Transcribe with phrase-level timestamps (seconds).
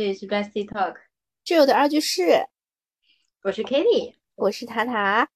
[0.00, 0.94] 这里是 Bestie Talk，
[1.44, 2.46] 挚友的二居室，
[3.42, 5.28] 我是 Kitty，我是塔塔。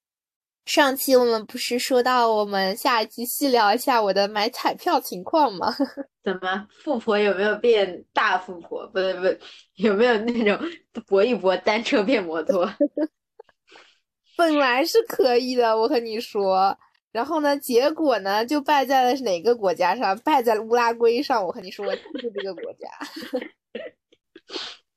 [0.65, 5.71] 上期我们不是说到我们下一期细聊一下我的买彩票情况吗？
[6.25, 8.87] 怎么富婆有没有变大富婆？
[8.87, 9.39] 不对不对，
[9.75, 10.67] 有没有那种
[11.07, 12.67] 搏一搏单车变摩托？
[14.35, 16.75] 本来是可以的，我和你说。
[17.13, 20.19] 然后呢，结果呢就败在了哪个国家上？
[20.21, 21.45] 败在了乌拉圭上。
[21.45, 22.89] 我和你说，就是这个国家。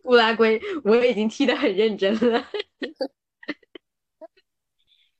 [0.03, 2.47] 乌拉圭，我已经踢得很认真了。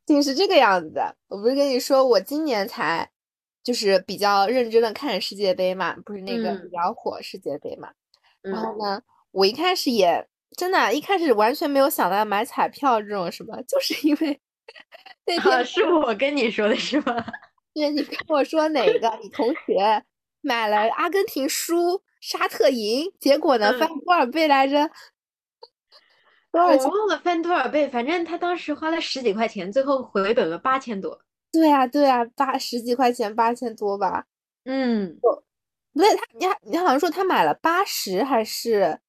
[0.05, 1.15] 竟是这个样子的。
[1.27, 3.11] 我不是跟你说，我今年才
[3.61, 7.89] 就是比较认真的看世界杯嘛，不是那个比较火世界杯嘛。
[8.41, 10.25] 然后呢，我一开始也
[10.55, 14.39] 真的，一开始完全没有想到买彩票这种什么，就是因为
[15.25, 17.25] 那天是我跟你说的是吗？
[17.73, 19.19] 对，你跟我说哪个？
[19.21, 20.05] 你同学
[20.39, 22.01] 买了阿根廷输。
[22.19, 24.89] 沙特赢，结果呢翻多少倍来着？
[26.51, 31.21] 我忘了翻多少倍，反正他当时花了十几块钱，最后回本了八千多。
[31.51, 34.25] 对啊，对啊，八十几块钱八千多吧？
[34.63, 35.43] 嗯，不
[35.99, 38.99] 对，他你你好像说他买了八十还是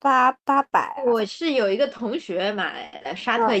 [0.00, 1.04] 八八百？
[1.06, 3.54] 我是有一个同学买了沙特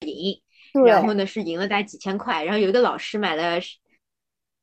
[0.00, 0.42] 赢，
[0.84, 3.60] 然后呢是赢了大概几千块，然后有一个老师买了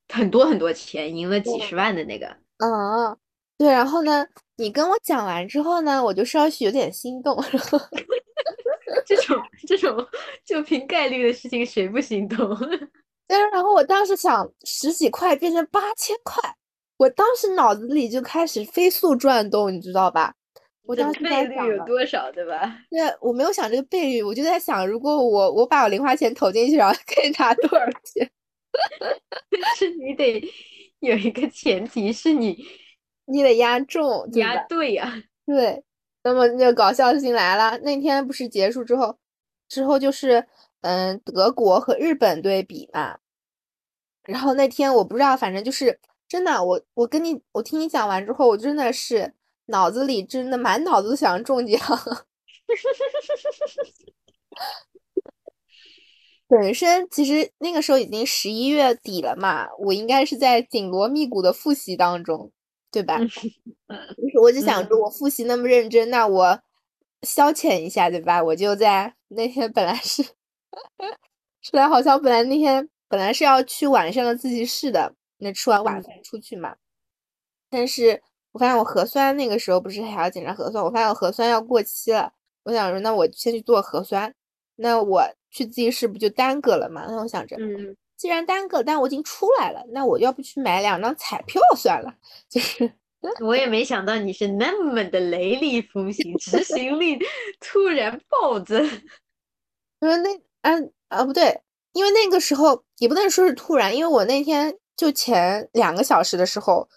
[0.09, 2.42] 很多很多钱，赢了几十万的那个。
[2.59, 3.17] 嗯，
[3.57, 4.25] 对，然后呢，
[4.57, 7.41] 你跟我讲完之后呢，我就稍许有点心动。
[9.05, 10.07] 这种这种
[10.45, 12.55] 就凭概率的事情，谁不心动？
[13.27, 16.41] 对，然后我当时想十几块变成八千块，
[16.97, 20.33] 我当时脑子里就开始飞速转动，你知道吧？
[20.85, 22.77] 我当时倍率有多少，对吧？
[22.89, 28.29] 对，我没有想这个倍率，我就在想，如果我我把我零花钱投进去，然后可以拿多少钱？
[29.61, 30.41] 但是你得。
[31.11, 32.57] 有一个前提是你，
[33.25, 35.83] 你得押中，押对呀， 对。
[36.25, 39.17] 那么那个搞笑性来了，那天不是结束之后，
[39.67, 40.47] 之后就是
[40.79, 43.17] 嗯，德国和日本对比嘛。
[44.23, 49.33] 然后那天我不知道，反正就是真的，我我跟你我听你讲完之后，我真的是
[49.65, 51.77] 脑子里真的满脑子都想中奖。
[56.55, 62.51] 本身其实那个时候已经十一月底了嘛，我应该是在紧锣密鼓的复习当中，
[62.91, 63.17] 对吧？
[64.39, 66.61] 我就想着我复习那么认真，那我
[67.23, 68.43] 消遣一下，对吧？
[68.43, 70.21] 我就在那天本来是，
[71.63, 76.75] 出来好像本来那天本来是要去晚上的自习室的，那吃完晚饭出去嘛。
[77.67, 78.21] 但是
[78.51, 82.31] 我发现我核酸那个时候不是还要检查核酸，我发现我核酸要过期了，
[82.65, 84.35] 我想说那我先去做核酸，
[84.75, 85.33] 那我。
[85.53, 87.05] 去自习室不就耽搁了嘛？
[87.07, 92.11] 那我想着，嗯，既然耽搁，但我已经出来了，那我要不去买两张彩票算了。
[92.49, 92.91] 就是，
[93.39, 97.19] 我也没想到你是那么的雷厉风行，执行力
[97.61, 98.83] 突然暴增。
[100.01, 101.61] 因为那，啊啊不对，
[101.93, 106.89] 因为那个时候也不能说是突然，因为我那天就前两个小时的时候，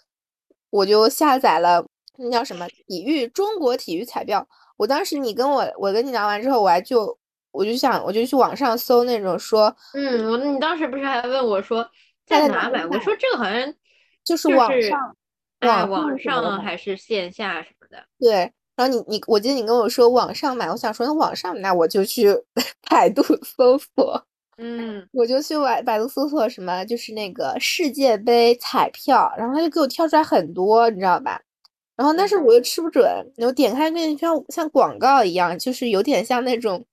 [0.71, 1.85] 我就下载了
[2.17, 4.47] 那叫什么体育中国体育彩票。
[4.77, 7.19] 我当时你跟我我跟你聊完之后，我还就。
[7.57, 11.89] 我就想，我就去网上搜那种说，嗯，我你当时不是还问我说
[12.27, 12.85] 在哪买？
[12.85, 13.73] 我说这个好像
[14.23, 15.15] 就是网上，
[15.61, 17.97] 网网上还是线下什么的。
[18.19, 22.27] 对，然后你你，我记得你跟我说网上买，我想说那网上那我就去
[22.87, 24.23] 百度搜索，
[24.57, 31.41] 嗯，我就去百百度搜索什么，就是那个世界杯彩票，然后他就给我跳出来很多，你知道吧？
[31.95, 33.03] 然后但是我又吃不准，
[33.37, 36.85] 我点开那像像广告一样，就是有点像那种。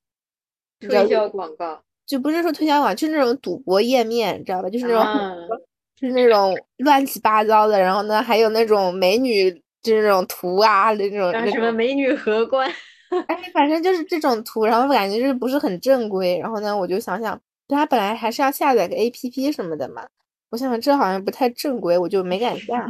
[0.88, 4.68] 推销广告就不是说推销广告，就是那种赌博页面，你知道吧？
[4.68, 5.48] 就是那种，
[5.96, 7.80] 就是那种乱七八糟的。
[7.80, 9.50] 然后呢，还有那种美女，
[9.82, 12.70] 就是那种图啊，那种什么美女荷官，
[13.26, 14.66] 哎，反正就是这种图。
[14.66, 16.38] 然后感觉就是不是很正规。
[16.38, 20.06] 然后呢，我就想想，他本来还是要下载个 A P P 什么的嘛。
[20.50, 22.86] 我想想，这好像不太正规，我就没敢下。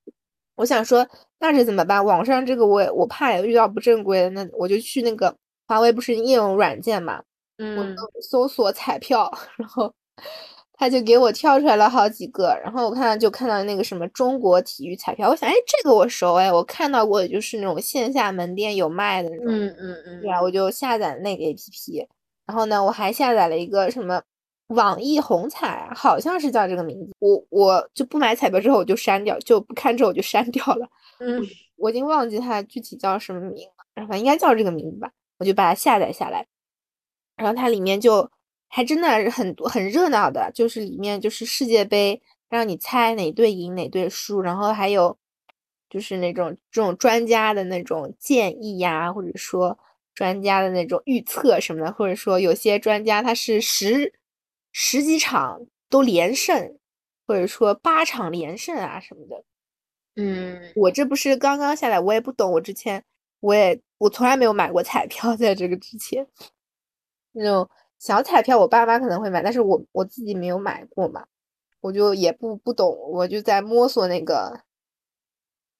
[0.56, 1.08] 我想说，
[1.40, 2.04] 那这怎么办？
[2.04, 5.34] 网上这个我我怕也遇到不正规的，那我就去那个
[5.66, 7.22] 华为不是应用软件嘛。
[7.58, 9.92] 嗯，搜索彩票，然后
[10.74, 22.08] 他就给我跳出来了好几个，然后我看就看到那个什么中国体育彩票，我想，哎，这个我熟，哎，我看到过，就是那种线下门店有卖的那种，嗯嗯嗯，对啊，我就下载那个 A P P，
[22.46, 24.22] 然后呢，我还下载了一个什么
[24.68, 30.88] 网易红彩，好像是叫这个名字，我我就不买彩票之后我就删掉，就不看之后我就删掉了，
[31.18, 31.42] 嗯，
[31.76, 36.46] 我已经忘记它具体叫什么名了，反正应该叫这个名字吧，我就把它下载下来。
[37.38, 38.30] 然后它里面就
[38.68, 42.20] 还真的很多很热闹的，就是里面就是世界杯，
[42.50, 45.16] 让你猜哪队赢哪队输，然后还有
[45.88, 49.78] 就是那种这种专家的那种建议呀，或者说
[50.14, 54.12] 专家的那种预测什么的，或者说有些专家他是十
[54.72, 56.76] 十几场都连胜，
[57.26, 59.44] 或者说八场连胜啊什么的。
[60.16, 62.50] 嗯，我这不是刚刚下来，我也不懂。
[62.52, 63.02] 我之前
[63.40, 66.26] 我也我从来没有买过彩票，在这个之前，
[67.32, 71.26] 那种小彩票我爸妈可能会买，但是我我自己没有买过嘛，
[71.80, 74.60] 我就也不不懂，我就在摸索那个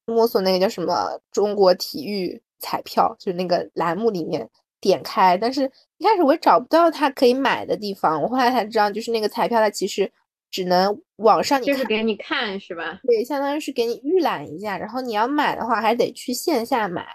[0.07, 4.49] 摸索那个叫什么中国体育彩票，就是那个栏目里面
[4.81, 10.11] 点开，但是一开始我也找不到它可以买的地方，我后来才知道，就是那个彩票它其实。
[10.51, 12.99] 只能网上你就是给你看是吧？
[13.03, 17.07] 对，相当于是给你预览一下，然后你要买的话还得去线下买。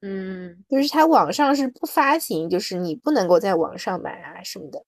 [0.00, 4.82] 嗯，就是它网上是不发行，就是你不能够在网上买啊什么的。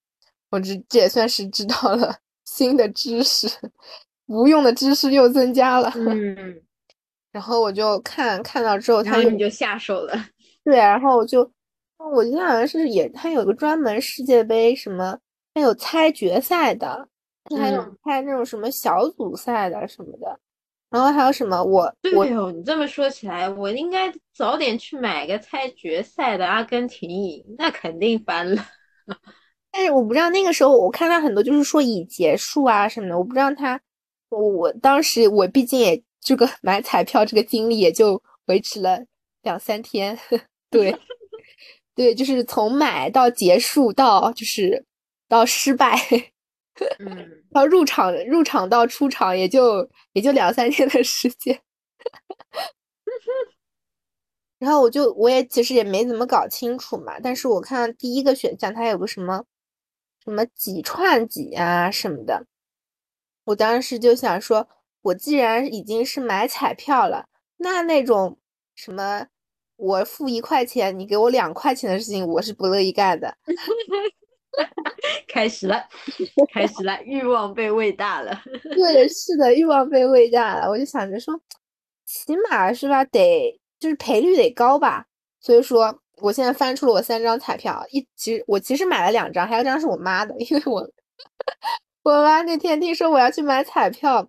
[0.51, 3.49] 我这这也算是知道了新的知识，
[4.27, 5.93] 无用的知识又增加了。
[5.97, 6.61] 嗯，
[7.33, 10.15] 然后我就看看到之后，然后你就下手了。
[10.65, 11.51] 对，然后我就
[11.99, 15.19] 我记得好像是也，它有个专门世界杯什么，
[15.55, 17.09] 它有猜决赛的。
[17.59, 20.39] 还有猜那种什么小组赛的什么的，
[20.91, 28.67] 然后还有什么我对哦，你这么说起来，我应该早点去买个猜决赛的阿根廷赢，那肯定翻了。
[29.73, 33.81] 但是我不知道那个时候，我看到很多就是说已结束啊什么的，我不知道他，
[34.31, 38.99] 我当时我毕竟也这个买彩票这个经历也就维持了
[39.43, 40.19] 两三天，
[40.71, 40.93] 对
[41.95, 44.85] 对，就是从买到结束到就是
[45.29, 45.97] 到失败。
[46.99, 51.61] 嗯，到入场入场到出场也就也就两三天的时间，
[54.59, 59.45] 然后我就我也其实也没怎么搞清楚嘛，但是我看第一个选项它有个什么
[60.25, 62.47] 什么几串几啊什么的，
[63.45, 64.69] 我当时就想说，
[65.03, 67.29] 我既然已经是买彩票了，
[67.59, 68.39] 那那种
[68.75, 69.27] 什么
[69.77, 73.37] 我付一块钱你给我两块钱的事情，我是不乐意干的。
[75.29, 75.85] 开始了，
[76.53, 78.43] 开始了，欲望被喂大了。
[78.77, 80.69] 对，是的，欲望被喂大了。
[80.69, 81.41] 我就想着说，
[82.07, 85.07] 起码是吧，得就是赔率得高吧。
[85.41, 90.91] 所以说，我现在翻出了我三张彩票，一其实我其实买了两张，还有一张是我妈的，因为我
[92.03, 94.29] 我妈那天听说我要去买彩票，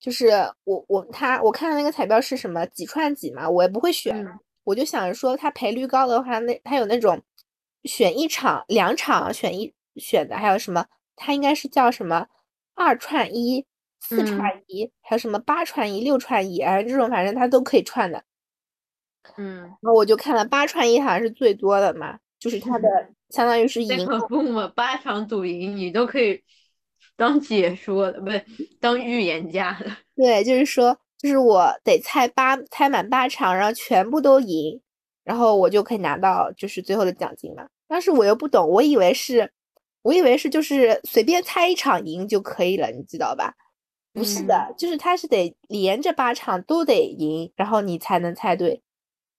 [0.00, 0.30] 就是
[0.64, 4.26] 我我他我看的那个彩票是什么几串几嘛，我也不会选，
[4.64, 7.20] 我就想着说它赔率高的话，那它有那种。
[7.84, 10.86] 选一场、两场选一选的，还有什么？
[11.16, 12.26] 它应该是叫什么
[12.74, 13.66] 二串一、
[14.00, 18.24] 四串一，还有什么八串一、六串一，哎，这种反正它都可以串的。
[19.36, 22.88] 嗯，然后我就看了八串一，好像是最多的嘛，就是它的
[23.28, 24.06] 相当于是赢。
[24.28, 26.42] 不嘛，八场赌赢你都可以
[27.14, 28.44] 当解说的，不是
[28.80, 29.96] 当预言家的。
[30.16, 34.80] 对，就是说，就是我得猜八，猜满八场，然后全部都赢。
[35.24, 39.50] 然后我就可以拿到就是最后的奖金嘛，当时我又不懂，我以为是，
[40.02, 43.54] 我以为是就是随便猜一场赢就可以了，你知道吧？
[44.12, 48.82] 不是的，就是他是得连着八场都得赢，然后你才能猜对。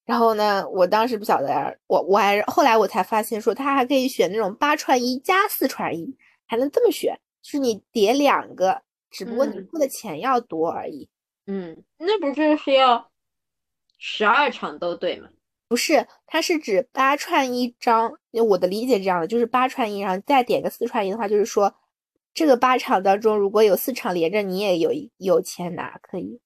[0.06, 11.08] 然后呢，我当时不晓得，我我还后来我才发现说他还可以选那种八串一加四串一，还能这么选，就是你叠两个，只不过你付的钱要多而已。
[11.46, 13.12] 嗯，那不就是要
[13.98, 15.30] 十二场都对吗？
[15.74, 18.14] 不是，它是指八串一张。
[18.32, 21.74] 我的理解这样的，就是八串一，然后再点个四串一的话，就是说
[22.32, 26.40] 这个八场当中，如果有四场连着，你也有有钱拿，可以。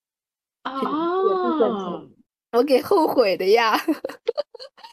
[0.63, 2.07] 哦，
[2.53, 3.77] 我给后悔的呀。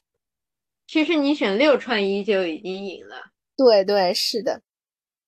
[0.88, 3.14] 其实你选六串一就已经赢了。
[3.56, 4.62] 对对，是的。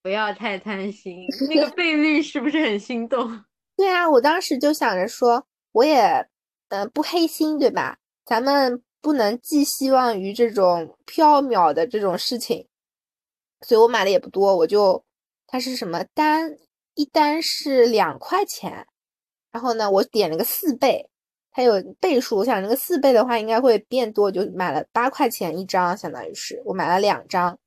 [0.03, 3.45] 不要太贪心，那个倍率是不是很心动？
[3.79, 6.27] 对啊，我当时就想着说，我也
[6.71, 7.99] 嗯不黑心，对吧？
[8.25, 8.83] 咱们。
[9.01, 12.67] 不能寄希望于这种缥缈的这种事情，
[13.61, 14.57] 所以我买的也不多。
[14.57, 15.05] 我就
[15.47, 16.57] 它是什么单
[16.95, 18.87] 一单是两块钱，
[19.53, 21.09] 然后呢，我点了个四倍，
[21.53, 22.39] 它有倍数。
[22.39, 27.59] 我想那个四倍的话应该会变多，就买了八块钱一张，相当于是我买了两张。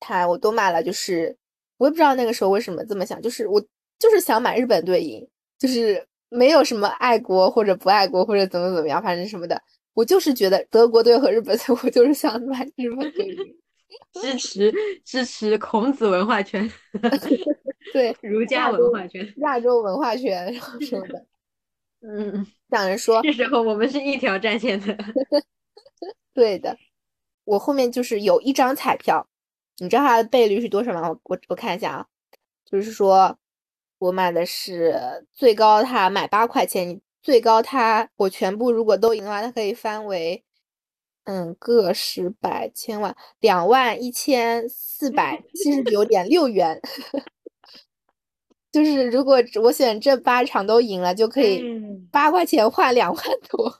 [0.00, 1.36] 它我都买了，就是
[1.76, 3.60] 我也不知道那个时候为什么这么想，就是我
[3.98, 5.26] 就是想买日本队赢，
[5.58, 9.62] 就是没有什么爱国或者不爱国或者怎么怎么样，反正什么的。
[9.94, 13.34] 我就是觉得德国队和日本队，我就是想买日本队，
[14.20, 14.74] 支持
[15.04, 16.68] 支持孔子文化圈
[17.92, 21.26] 对儒家文化圈，亚洲文化圈，然后什么的，
[22.00, 24.96] 嗯，想着说，这时候我们是一条战线的，
[26.34, 26.76] 对的。
[27.44, 29.28] 我后面就是有一张彩票，
[29.78, 31.08] 你知道它的倍率是多少吗？
[31.08, 32.06] 我我我看一下啊，
[32.64, 33.38] 就是说
[33.98, 37.00] 我买的是最高，他买八块钱。
[37.24, 40.44] 最高它我全部如果都赢的话，它可以翻为
[41.24, 46.80] 嗯个十百千万两万一千四百七十九点六元。
[48.70, 51.64] 就是如果我选这八场都赢了，就可以
[52.10, 53.72] 八块钱换两万多，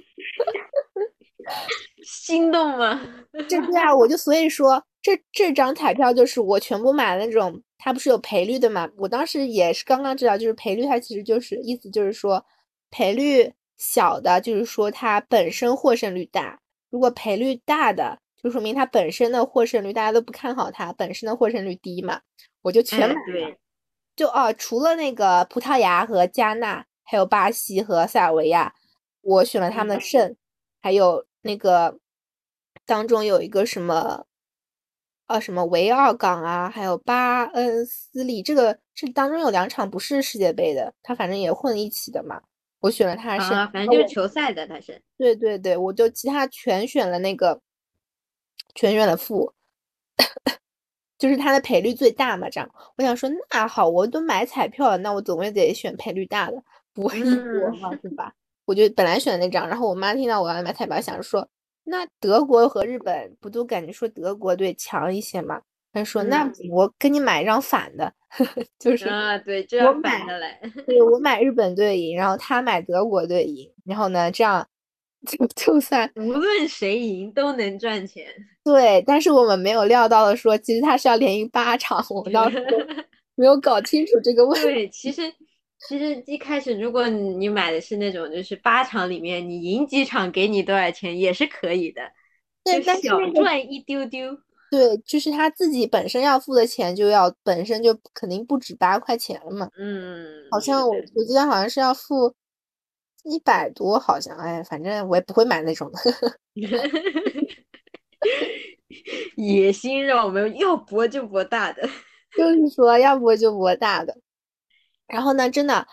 [2.07, 3.01] 心动吗？
[3.49, 8.89] 这对啊，我就所以说这这张彩票就是我全部买那种，它不是有赔率的嘛？
[8.97, 12.47] 我当时也是刚刚知道，就是赔率它其实就是意思就是说
[12.97, 16.61] 赔率小的，就是说它本身获胜率大；
[16.91, 22.21] 如果赔率大的，就说明它本身的获胜率大家都不看好它，本身的获胜率低嘛，
[22.63, 23.57] 我就全买了。
[24.15, 28.73] 就哦，除了那个葡萄牙和加纳，还有巴西和塞尔维亚，
[29.23, 30.37] 我选了他们的胜，
[30.81, 31.99] 还有那个
[32.87, 34.25] 当中有一个什么，
[35.27, 42.41] 呃，什么维奥港啊，还有巴恩斯利，这个这当中有两场不是世界杯的，他反正也混一起的嘛，
[42.85, 47.59] 我选了他的胜，反正就是球赛的他是，对对对，我就其他全选了那个，
[48.75, 49.55] 全选了负。
[51.17, 56.63] 就是它的赔率最大嘛，这样我想说，那好，我都买彩票了，那我总归得选赔率大的，
[56.93, 58.35] 不会一国嘛，是吧？
[58.67, 61.49] 我就本来选那张，然后我妈听到我要买彩票，想着说，
[61.85, 65.63] 那德国和日本不都感觉说德国队强一些嘛？
[65.95, 68.13] 她说，那我给你买一张反的，
[68.79, 70.61] 就是啊，对，这样反的嘞。
[70.87, 74.69] 对，我买日本队赢，然后他买德国队赢，然后呢，这样。
[75.27, 78.27] 就就算无论谁赢都能赚钱，
[78.63, 79.03] 对。
[79.07, 82.63] 但是我们没有料到的说，其实他是要连赢八场，我们当时
[83.35, 84.67] 没有搞清楚这个问题。
[84.67, 85.23] 对，其实
[85.89, 92.03] 其实一开始如果你买的是那种，就是八场里面你赢几场给你多少钱也是可以的，
[92.63, 94.39] 对，小赚一丢丢。
[94.75, 99.69] 对，就是他自己本身要付的钱就要本身就肯定不止八块钱了嘛。
[99.79, 102.35] 嗯，好像我我记得好像是要付。
[103.27, 105.99] 一百多好像，哎，反正我也不会买那种的。
[109.37, 111.89] 野心让我们要博就博大的，
[112.37, 114.15] 就是说要博就博大的。
[115.07, 115.89] 然后呢，真的，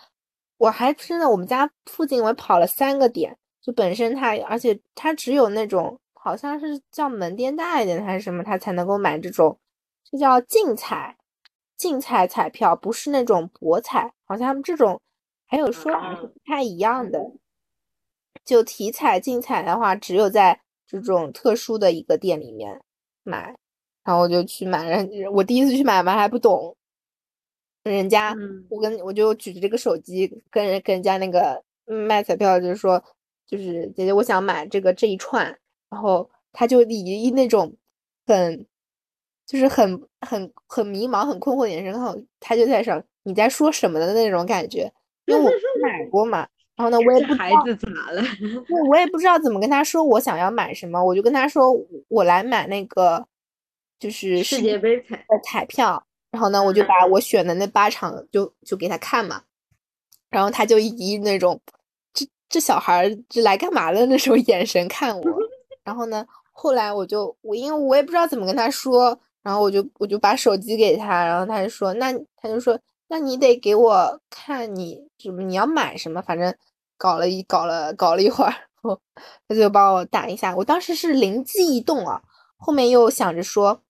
[0.58, 9.58] 我还真的，我们家附近我跑了三个点，就本身它，而且它只有那种好像是叫门店大一点还是什么，他才能够买这种，
[10.04, 11.16] 这叫竞彩，
[11.76, 15.00] 竞彩彩票，不是那种博彩，好像他们这种。
[15.48, 17.30] 还有说法是不太一样的，
[18.42, 22.80] 就体彩竞彩的话，只有在这种特殊的一个店里面
[23.22, 23.54] 买，
[24.02, 26.74] 然后我就去买，人我第一次去买嘛还不懂，
[27.82, 28.34] 人家
[28.70, 33.04] 我跟我就举着这个手机跟人跟人家那个卖彩票就是说，
[33.46, 35.58] 就是姐姐我想买这个这一串，
[35.92, 37.76] 然后他就以那种
[38.26, 38.66] 很
[39.46, 44.90] 就是很很很迷茫很困惑的眼神，然后他就在想你在说什么的那种感觉。
[45.26, 45.48] 因为我
[45.80, 48.20] 买过嘛，然后呢，我也不知道孩子咋了，
[48.66, 51.72] 对，我也不知道怎么跟他说我想要买什么，我就跟他说
[52.08, 53.24] 我来买那个
[54.00, 59.42] 就是世界杯彩的彩票，然后呢，我就把我选的那八场就就给他看嘛，
[60.28, 61.60] 然后他就以那种
[62.12, 65.22] 这这小孩这来干嘛的那种眼神看我，
[65.84, 72.78] 然后呢，后来我就我因为我也不知道怎么跟他说，然后我就我就把手机给他，然后他就说那他就说。
[73.08, 76.22] 那你得给我看你什么，你要买什么？
[76.22, 76.54] 反正
[76.96, 78.54] 搞了一搞了搞了一会儿，
[79.46, 80.56] 他就帮我打一下。
[80.56, 82.22] 我当时是灵机一动啊，
[82.56, 83.82] 后面又想着说，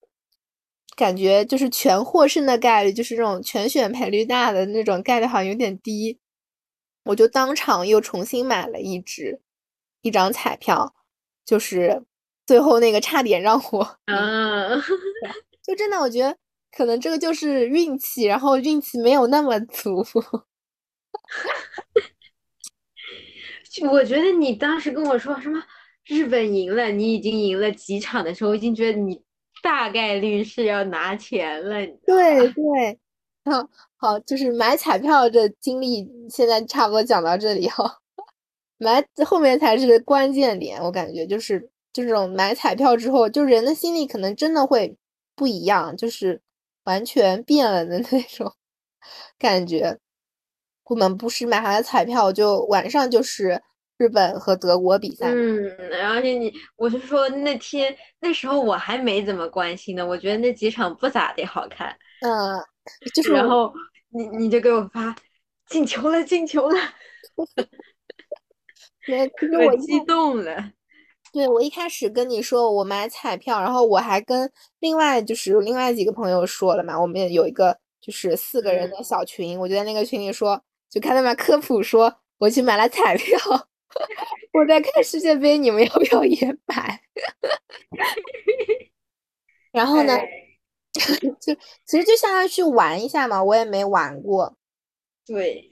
[0.97, 6.19] 感觉就是全获胜的概率，就是这种全选赔率大的那种概率好像有点低，
[7.05, 9.41] 我就当场又重新买了一支
[10.01, 10.93] 一张彩票，
[11.45, 12.03] 就是
[12.47, 14.81] 最后那个差点让我， 嗯，
[15.63, 16.37] 就真的我觉得。
[16.75, 20.03] 可能这个就是运气，然后运气没有那么足。
[23.91, 25.63] 我觉得你当时跟我说什么
[26.07, 29.23] 日本赢了，你已经赢了几场的时候，我已经觉得你
[29.63, 31.75] 大概率是要拿钱了。
[32.07, 32.99] 对对，
[33.45, 33.69] 好，
[34.01, 37.99] 好，就是买彩票这经历，现在差不多讲到这里哈。
[38.83, 41.61] 买后面才是关键点，我感觉就是
[41.93, 44.97] 就这种买彩票之后，就人的心理可能真的会
[45.35, 46.43] 不一样，就是。
[46.85, 48.53] 完全变了的 那种
[49.39, 50.01] 感觉。
[50.83, 53.63] 我们不是买回来彩票，就晚上就是
[53.99, 55.29] 日本和德国比赛。
[55.29, 55.71] 嗯，
[56.05, 61.97] 而且你，我是说那天那时候我还没怎么关心呢，我觉得那几场不咋的好看。
[62.21, 62.59] 嗯，
[63.15, 63.73] 就是然后
[64.09, 65.15] 你你就给我发
[65.69, 66.77] 进球了，进球了，
[69.67, 70.73] 我激动了。
[71.33, 83.39] 对，我一开始跟你说我买彩票，然后我还跟另外就是另外几个朋友说了嘛，我们有一个就是四个人的小群，我就在那个群里说，就看他们科普说我去买了彩票，
[84.53, 87.01] 我在看世界杯，你们要不要也买？
[89.73, 90.19] 然后呢，
[91.41, 91.55] 就
[91.87, 94.55] 其实就相当于去玩一下嘛，我也没玩过。
[95.25, 95.71] 对，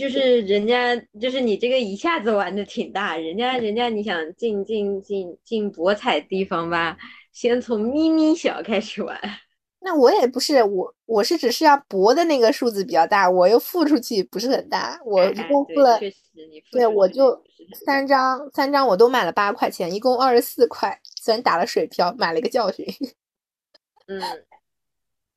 [0.00, 6.96] 就是人家，就是你这个一下子玩的挺大，人家人家你想进进进进博彩地方吧，
[7.34, 9.20] 先从咪咪小开始玩。
[9.80, 16.00] 那我也不是我，我是只是要博的那个数字比较大，我又付出去不是很大，我一共付了，
[16.72, 17.44] 对，我就
[17.84, 22.86] 三张三张我都买了八块钱，一共二十四块，虽然打了水漂，买了一个教训。
[24.06, 24.18] 嗯，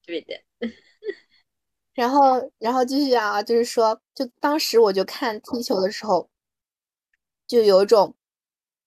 [0.06, 0.42] 对的。
[1.94, 6.30] 然后，然后继续啊，就是说，就当时我就看踢球的时候，
[7.48, 8.16] 就有一种。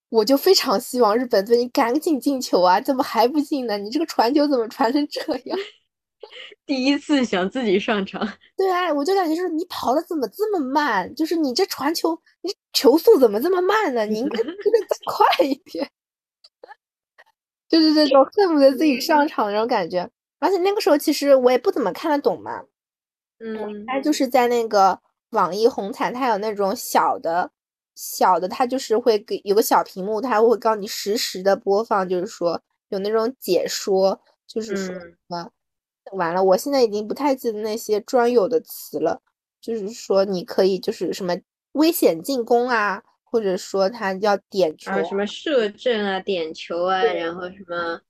[0.08, 2.80] 我就非常希望日本队你赶紧进球啊！
[2.80, 3.76] 怎么还不进呢？
[3.76, 5.58] 你这个传球怎么传成这样？
[6.64, 8.20] 第一次想自己上场。
[8.56, 11.12] 对啊，我就感觉是你跑的怎么这么慢？
[11.16, 14.06] 就是你这传球，你球速怎么这么慢呢？
[14.06, 14.52] 你应该这个
[14.88, 15.90] 再 快一点。
[17.68, 20.08] 就是这种恨不得自己上场那种感觉。
[20.38, 22.62] 而且那个时候其实我也不怎么看得懂嘛。
[23.38, 23.84] 嗯。
[23.86, 25.00] 他就是在那个
[25.30, 27.50] 网易红毯，它有那种小的。
[27.98, 35.50] 小的，它就是会给有个小屏幕，它会告诉你实时的播放，就是说有那种解说，就是说什么
[36.12, 39.22] 完了，我现在已经不太记得那些专有的词了，
[39.62, 41.34] 就是说你可以就是什么
[41.72, 48.02] 危险进攻啊，或者说他要点球，什么射正啊，点球啊，然后什么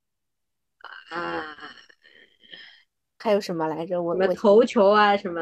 [1.10, 1.56] 啊。
[3.26, 4.00] 还有什么来着？
[4.00, 5.40] 我们投球啊，什么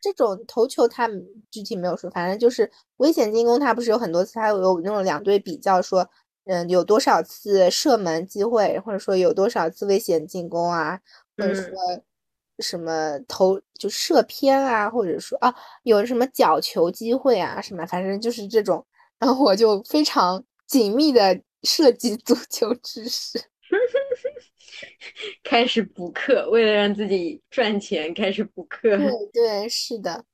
[0.00, 1.06] 这种投球，他
[1.50, 6.08] 具体没有说，反正就是危险进攻，他不是有很多次，他有那种两队比较，说
[6.46, 10.98] 嗯有多少次射门机会，或者说有多少次危险进攻啊，
[11.36, 11.70] 或者说
[12.60, 18.82] 什么投就射偏啊，或者说啊有什么角球机会啊什么，反正就是这种，
[19.18, 23.38] 然后我就非常紧密的涉及足球知识。
[25.44, 28.96] 开始补课，为了让自己赚钱，开始补课。
[28.96, 30.24] 对对，是的。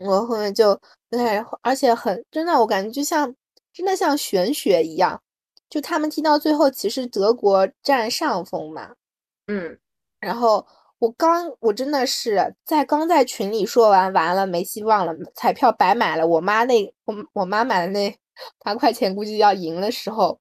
[0.00, 3.34] 我后面就对，而且很真的，我感觉就像
[3.72, 5.22] 真的像玄学一样。
[5.68, 8.94] 就他们踢到最后，其实德国占上风嘛。
[9.46, 9.78] 嗯。
[10.20, 10.66] 然后
[10.98, 16.26] 我刚，我真的是在刚在群里说完，完了没希望了，彩票白买了。
[16.26, 18.14] 我妈那我我妈买的那
[18.64, 20.38] 八块钱，估计要赢的时候。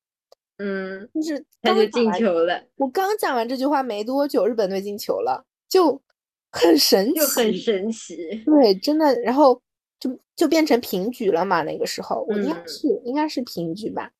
[0.63, 2.63] 嗯，就是他就进球了。
[2.77, 5.99] 我刚讲完这句话没多久，日本队进球了，就
[6.51, 8.15] 很神奇，就很神奇。
[8.45, 9.59] 对，真的，然后
[9.99, 11.63] 就就变成平局了嘛。
[11.63, 14.11] 那个时候，我应该是应该是平局吧。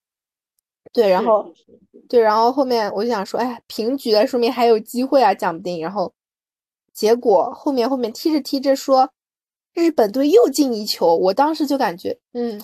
[0.92, 1.54] 对，然后
[2.10, 5.80] 对，然后后面我就想说，哎，平局了，说明还有机会啊，讲不定。
[5.80, 6.12] 然后
[6.92, 9.10] 结果后面后面踢着踢着说，
[9.74, 12.60] 日本队又进一球，我当时就感觉，嗯，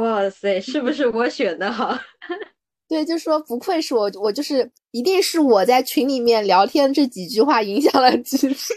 [0.00, 1.96] 哇塞，是不是我选的好？
[2.92, 8.74] 对，就说不愧是我，我就是一定是我在群里面聊天这几句话影响了局势，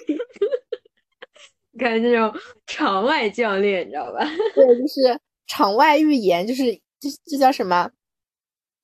[1.78, 2.34] 感觉那种
[2.66, 4.20] 场外教练，你知道吧？
[4.56, 6.64] 对，就是场外预言，就是
[6.98, 7.92] 这这叫什么？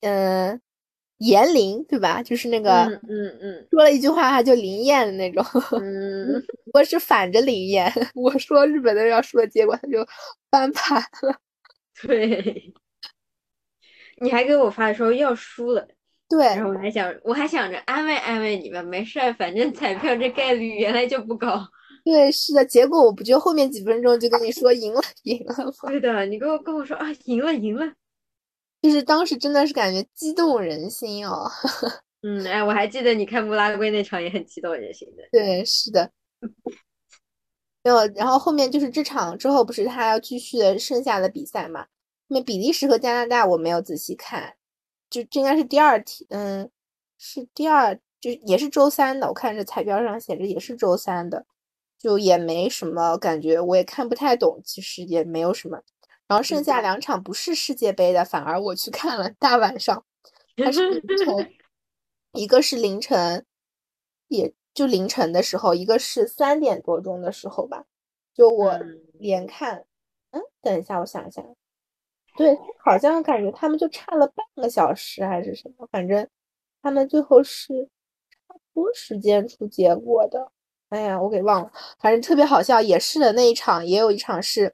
[0.01, 0.59] 嗯，
[1.19, 2.21] 言灵对吧？
[2.21, 5.41] 就是那个，嗯嗯，说了一句话他就灵验的那种。
[5.81, 10.05] 嗯， 我是反着灵验，我说日本的要输的结果他就
[10.49, 11.39] 翻盘了。
[12.01, 12.73] 对。
[14.21, 15.87] 你还给我发说要输了，
[16.29, 21.59] 对，然后我还想，我还想着安慰安慰你吧，没事儿，反正彩票这概率原来就不高。
[22.05, 25.89] 对，是的，结果我不就后面几分钟就跟你说赢了，赢了吗？
[25.89, 27.93] 对的，你跟我跟我说啊，赢了，赢了，
[28.81, 31.49] 就是当时真的是感觉激动人心哦。
[32.21, 35.23] 嗯，哎，我还记得你看乌拉圭那场也很激动人心的。
[35.31, 36.11] 对，是的。
[37.83, 41.85] 没有，然后后面就是这场之后，不是他要继续的剩下的比赛嘛？
[42.33, 44.55] 那比利时和加拿大我没有仔细看，
[45.09, 46.71] 就这应该是第二题，嗯，
[47.17, 49.27] 是第二，就也是周三的。
[49.27, 51.45] 我看这彩票上写着也是周三的，
[51.99, 55.81] 就也没什么感觉，我也看不太懂，其实也没有什么。
[56.25, 60.05] 然后剩下两场不是世界杯的，反而我去看了，大晚上，
[60.55, 61.45] 它是从，
[62.31, 63.45] 一个是凌晨，
[64.29, 67.83] 也就凌晨的时候，一个是三点多钟的时候吧，
[68.33, 68.79] 就我
[69.19, 69.85] 连看，
[70.29, 71.43] 嗯，等一下，我想一下。
[72.35, 76.27] 对，好像感觉他们就差了半个小时还是什么，反正
[76.81, 77.89] 他们最后是
[78.47, 80.51] 差不多时间出结果的。
[80.89, 82.81] 哎呀，我给忘了，反正特别好笑。
[82.81, 84.73] 也是的，那一场也有一场是，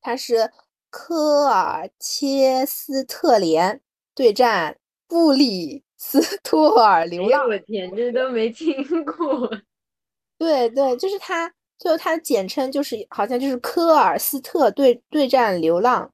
[0.00, 0.50] 他是
[0.90, 3.80] 科尔切斯特联
[4.14, 7.48] 对战布里斯托尔流浪。
[7.48, 9.50] 我天，这都没听过。
[10.38, 16.12] 对对，就是他最后它的简称就是好像就是科尔斯特对对战流浪，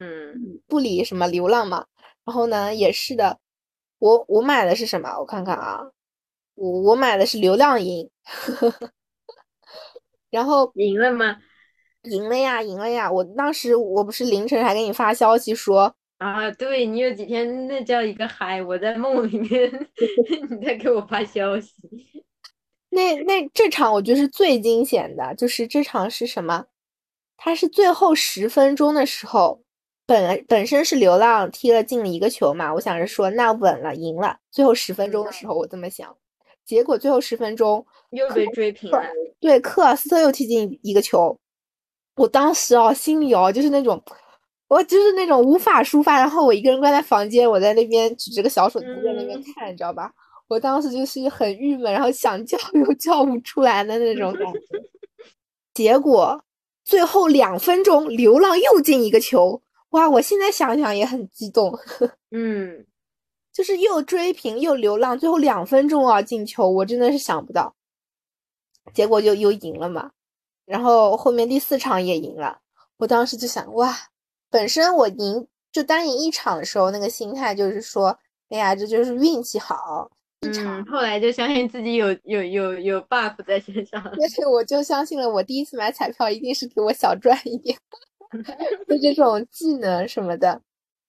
[0.00, 1.86] 嗯，不理什么流浪嘛。
[2.24, 3.38] 然后呢，也是的，
[3.98, 5.16] 我我买的是什么？
[5.18, 5.80] 我看看啊，
[6.54, 8.10] 我我买的是流量赢，
[10.30, 11.36] 然后赢了吗？
[12.04, 13.12] 赢了呀，赢了呀！
[13.12, 19.88] 我当时我不是凌晨还给你发消息说啊，对你有几天那叫一个嗨，我在梦里面，
[20.50, 21.74] 你在给我发消息。
[22.88, 26.66] 那那这场我觉得是最惊险的，就是这场是什么？
[27.36, 29.62] 他是最后十分钟的时候，
[30.10, 34.36] 本本身是流浪踢了进了一个球嘛，我想着说那稳了，赢了。
[34.50, 36.12] 最后十分钟的时候我这么想，
[36.66, 39.00] 结果最后十分钟又被追平了。
[39.38, 41.38] 对，克尔斯特又踢进一个球。
[42.16, 44.02] 我当时哦，心里哦，就是那种，
[44.66, 46.16] 我就是那种无法抒发。
[46.18, 50.10] 然后我一个人关在房间，我在那边举着个小手机在那边看，你知道吧？
[50.48, 54.58] 我当时就是很郁闷，然后想叫又叫不出来的那种感觉。
[55.72, 56.42] 结果
[56.84, 60.08] 最后两分钟，流浪又进一个球，哇！
[60.08, 61.78] 我现在想想也很激动。
[62.30, 62.86] 嗯，
[63.52, 67.74] 就是又追平又流浪，最后两分钟啊进球，我真的是想不到。
[68.94, 70.10] 结果就又赢了嘛。
[70.64, 72.60] 然后后面第四场也赢了，
[72.98, 73.96] 我当时就想，哇，
[74.48, 78.16] 本身我赢就单赢一场的时候，那个心态就是说，
[78.50, 80.10] 哎呀，这就是运气好。
[80.42, 87.76] 嗯，后来就相信自己有有有有 buff 在身上， 但是我就相信了，我第一次买彩票一定是给我小赚一点，
[88.88, 90.60] 就这种技能什么的。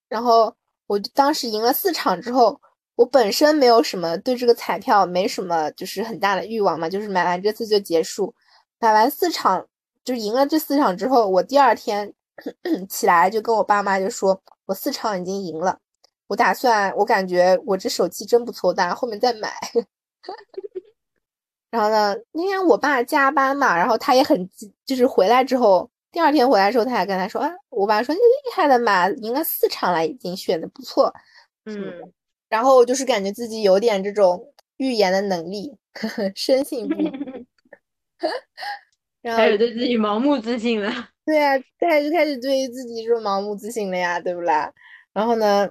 [0.09, 0.53] 然后
[0.87, 2.59] 我当时赢了四场之后，
[2.95, 8.33] 我本身没有什么对这个彩票没什么就是很大的欲望嘛，就是买完这次就结束。
[8.79, 9.65] 买完四场
[10.03, 12.11] 就赢了这四场之后，我第二天
[12.89, 15.77] 起来就跟我爸妈就说，我四场已经赢了，
[16.27, 19.53] 我打算我感觉我这手气真不错，打算后面再买。
[21.69, 24.49] 然后呢，那天我爸加班嘛，然后他也很
[24.85, 31.13] 就是回来之后，第二天回来时候，他还跟他说，啊，我爸说你厉害的嘛，赢了四场了，已经选的不错，
[31.65, 32.11] 嗯，
[32.49, 37.11] 然后就是感觉自己有点这种预言的能力，呵 呵深信不疑。
[39.21, 41.09] 然后开始对自己盲目自信了。
[41.25, 44.73] 对啊，开始就开始对自己这种盲目自信了呀，对不啦？
[45.13, 45.69] 然后呢，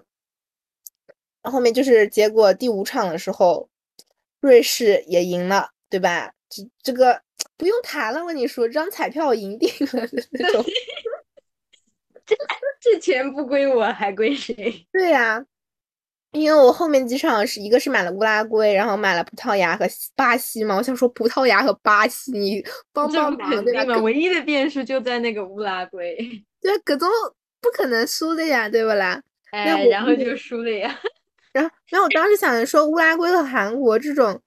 [1.42, 3.68] 后面就是结果第五场的时候，
[4.40, 6.32] 瑞士也赢了，对吧？
[6.50, 7.22] 这这个
[7.56, 10.62] 不用谈了，我跟你说，这张彩票我赢定了的那种。
[12.26, 12.36] 这
[12.80, 14.86] 这钱不归我，还归谁？
[14.92, 15.46] 对呀。
[16.32, 19.84] 因为我后面几场是一个是买了乌拉圭，然后买了葡萄牙和
[20.14, 20.76] 巴西嘛。
[20.76, 23.98] 我想说葡萄牙和巴西，你 帮帮忙对吧？
[23.98, 26.16] 唯一的变数就在那个乌拉圭，
[26.62, 27.08] 对，各种
[27.60, 29.20] 不可能输的呀，对不啦？
[29.50, 30.96] 哎，然后就输了呀。
[31.52, 34.40] 然后，然后我当时想着说，乌拉圭和韩国这种，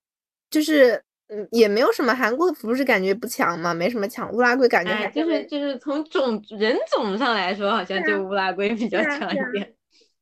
[0.50, 2.14] 就是嗯，也没有什么。
[2.14, 4.32] 韩国不是感觉不强嘛，没什么强。
[4.34, 9.76] 乌拉圭感觉还就是就是从种人种上来说，好像就乌拉圭比较强一点。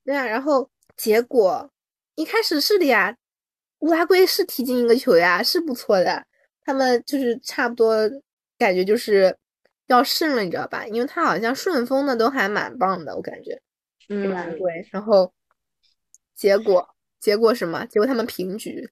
[0.05, 0.69] 对啊，然后。
[0.97, 1.71] 结果
[2.13, 3.15] 一开始是的呀，
[3.79, 6.23] 乌拉圭是踢进一个球呀，是不错的。
[6.63, 7.95] 他们就是差不多
[8.59, 9.35] 感觉就是
[9.87, 10.85] 要胜了，你知道吧？
[10.85, 13.59] 因为他好像顺风的都还蛮棒的，我感觉。
[14.09, 15.33] 乌拉圭，然后
[16.35, 16.87] 结果
[17.19, 17.83] 结果什么？
[17.87, 18.87] 结果他们平局。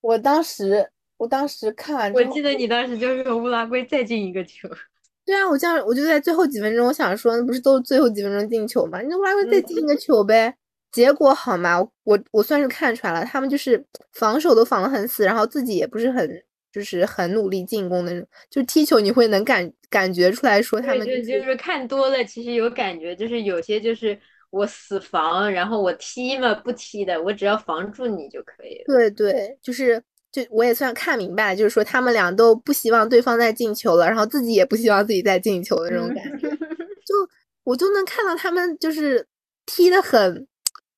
[0.00, 4.68] 我当时我当时看完，我记得你当时就是乌拉圭再进一个球。
[5.24, 9.00] 对啊，我这样我就在最后几分钟，我想说，那不是都是最后几分钟进球吗？
[9.02, 10.54] 那乌拉圭再进一个球呗。
[10.92, 11.80] 结果好吗？
[12.04, 16.30] 我我算是看出来了，他们就是防守都防得很死，然后自己也不是很
[16.70, 24.16] 就是很努力进攻的那种，就踢球你会能感感觉出来说他们就是看多了，其实有感觉，就是有些就是
[24.50, 28.84] 我死防，然后我踢嘛不踢的，我只要防住你就可以了。
[28.86, 30.00] 对对，就是
[30.34, 36.50] 就我也算看明白，就是说他们俩都不希望对方再进球了，然后自己也不希望自己再进球的这种感觉，
[37.06, 37.14] 就
[37.62, 39.24] 我就能看到他们就是
[39.64, 40.46] 踢的很。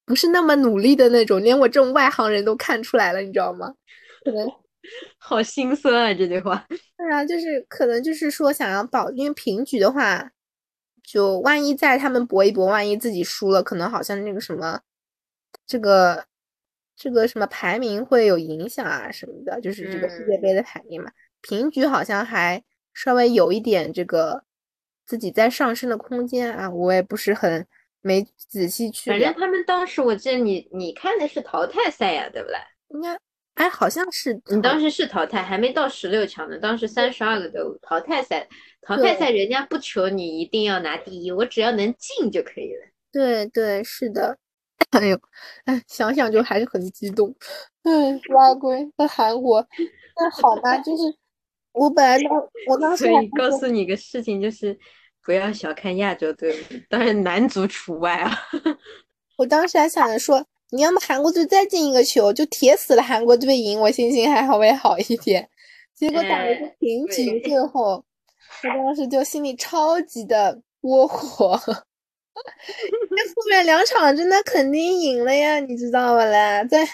[0.09, 3.75] 不是那么努力的那种，连我这种外行人都看出来了，你知道吗？
[4.25, 4.49] 可能
[5.19, 6.65] 好心酸啊，这句话。
[6.97, 10.31] 对啊，就是可能就是说想要保，因为平局的话，
[11.03, 14.79] 就万一在他们搏一搏，万一自己输了，可能好像那个什么，
[15.67, 16.25] 这个
[16.97, 21.11] 这个什么排名会有影响啊什么的，就是这个世界杯的排名嘛。
[21.43, 22.63] 平局好像还
[22.95, 24.43] 稍微有一点这个
[25.05, 27.67] 自己在上升的空间啊，我也不是很。
[28.03, 32.57] 没仔细去，反正他们当时我记得你你看的是淘汰赛呀，对不对？
[32.91, 33.19] 应该，
[33.55, 36.57] 哎，好像是你当时是淘汰，还没到十六强呢。
[36.57, 38.47] 当时三十二个队伍淘汰赛，
[38.83, 42.87] 淘汰赛人家不求你一定要拿第一，我只要能进就可以了。
[43.11, 44.39] 对对，是的。
[44.91, 45.19] 哎呦，
[45.65, 47.35] 哎，想想就还是很激动。
[47.85, 49.67] 嗯，乌拉圭和韩国，
[50.17, 51.03] 那好吧，就是
[51.73, 52.31] 我本来当
[52.69, 54.79] 我当时所以告诉你个事情，就是
[55.23, 56.57] 不要小看亚洲队，
[56.89, 58.33] 当然男足除外啊。
[59.37, 65.49] 我当时还想着说，你要么韩国队再进一个球，就铁死了韩国队赢，我心情还好会好一点。
[65.95, 68.05] 结果打了个平局，最后
[68.63, 71.59] 我当时就心里超级的窝火。
[73.11, 76.63] 那后面两场真的肯定赢了呀，你知道吧啦？
[76.65, 76.87] 在，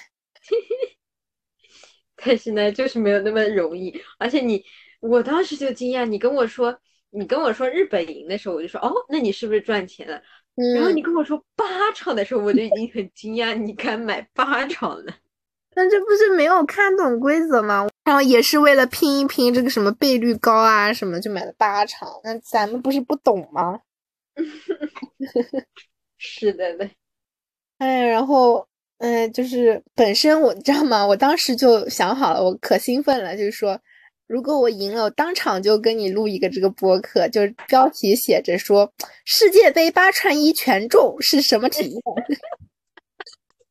[2.16, 4.00] 但是呢，就是没有那么容易。
[4.18, 4.64] 而且你，
[5.00, 6.78] 我当时就惊讶，你跟我说，
[7.10, 10.22] 你跟我说日本赢的时候，我就说，哦，那你是不是赚钱了？
[10.74, 15.12] 然后你跟我说八场的时候，我就已经很惊讶，你敢买八场了？
[15.74, 17.88] 但这不是没有看懂规则吗？
[18.04, 22.08] 然后也是为了拼一拼这个什么倍率高啊什么，就买了八场。
[22.22, 23.80] 那咱们不是不懂吗？
[26.18, 26.90] 是的嘞，
[27.78, 28.66] 哎，然后，
[28.98, 31.06] 嗯，就是本身我知道吗？
[31.06, 33.80] 我当时就想好了，我可兴奋了，就是说，
[34.26, 38.92] 如果我赢了，我当场就跟你录一个这个播客，就是标题写着说
[39.26, 42.00] “世界杯八串一全中是什么体验”。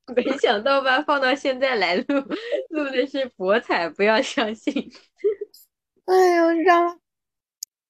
[0.14, 2.20] 没想到吧，放到现在来录，
[2.70, 4.92] 录的是博彩，不要相信。
[6.06, 7.00] 哎呦，让。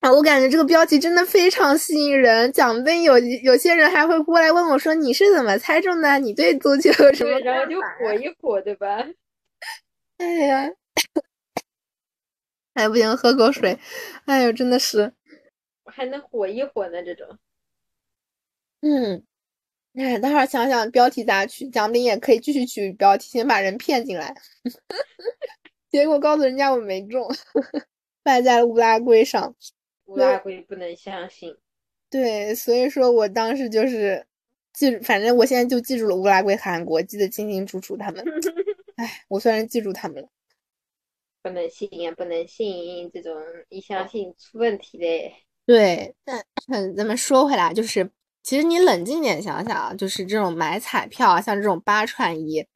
[0.01, 2.51] 啊，我感觉这个标题真的非常吸引人。
[2.51, 6.17] 奖杯有有些人还会过来问我说：“你是怎么猜中的？
[6.19, 8.97] 你对足球有什么？”然后就火一火，对吧？
[10.17, 10.69] 哎呀，
[12.73, 13.77] 哎不行，喝口水。
[14.25, 15.13] 哎呦，真的是，
[15.85, 17.37] 还能火一火呢，这种。
[18.81, 19.23] 嗯，
[19.95, 24.35] 哎，待会儿想想标题咋取，奖品也可以继续取标题，先把人骗进来。
[25.91, 27.27] 结果告诉人家我没中，
[28.23, 29.55] 败在了乌拉圭上。
[30.11, 31.55] 乌拉圭不能相信，
[32.09, 34.27] 对，所以说我当时就是
[34.73, 38.21] 记，反正我现在就记住了乌拉圭、韩国，记得清清楚楚他们。
[38.97, 40.27] 哎，我虽然记住他们了，
[41.41, 43.33] 不能信呀，不能信，这种
[43.69, 45.31] 一相信出问题的。
[45.65, 46.45] 对，但
[46.97, 48.11] 咱们说回来，就是
[48.43, 52.67] 其实你冷静点想想啊，就是这种买彩票啊，像这种八串一，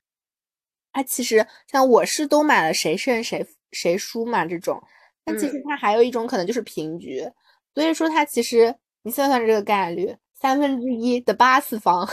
[0.94, 4.82] 它其实像我是都买了谁胜谁谁输嘛这种。
[5.26, 7.28] 但其实它还有一种可能就是平局，
[7.74, 12.08] 所以说它其实你算算这个概率，三分之一的八次方，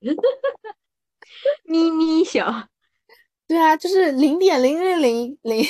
[1.64, 2.68] 咪咪小，
[3.46, 5.66] 对啊，就是零点零零零零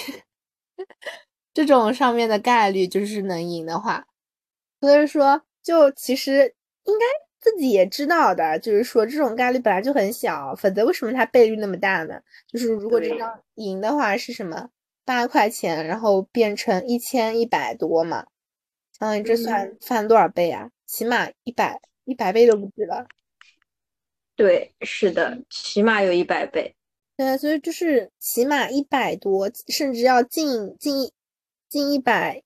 [1.54, 4.06] 这种上面的概率就是能赢的话，
[4.80, 7.04] 所以说就其实应该
[7.40, 12.20] 自己也知道的，就是说这种概率本来就很小，否则为什么它倍率那么大呢？
[12.48, 14.68] 就是如果这张赢的话是什么？
[15.08, 18.26] 八块钱，然后变成一千一百多嘛，
[18.92, 20.70] 相当于这算翻多少倍啊？
[20.84, 23.06] 起码一百一百倍都不止了。
[24.36, 26.76] 对，是的，起码有一百倍。
[27.16, 31.10] 对，所以就是起码一百多，甚至要近近
[31.70, 32.42] 近一百。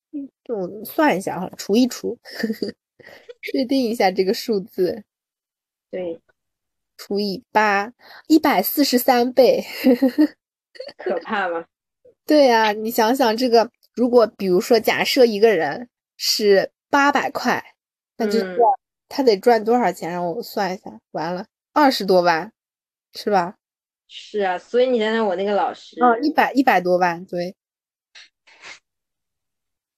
[0.49, 2.17] 我算一下哈，除一除，
[3.43, 5.03] 确定一下这个数字。
[5.91, 6.21] 对，
[6.97, 7.93] 除以八，
[8.29, 9.65] 一百四十三倍。
[10.97, 11.67] 可怕吗？
[12.33, 17.63] 对呀，你想想这个，如果比如说假设一个人是八百块，
[18.17, 18.41] 那就
[19.07, 20.11] 他得赚多少钱？
[20.11, 22.51] 让我算一下，完了二十多万，
[23.13, 23.57] 是吧？
[24.09, 27.55] 是啊，所以你想想我那个老师，哦，一百一百多万，对，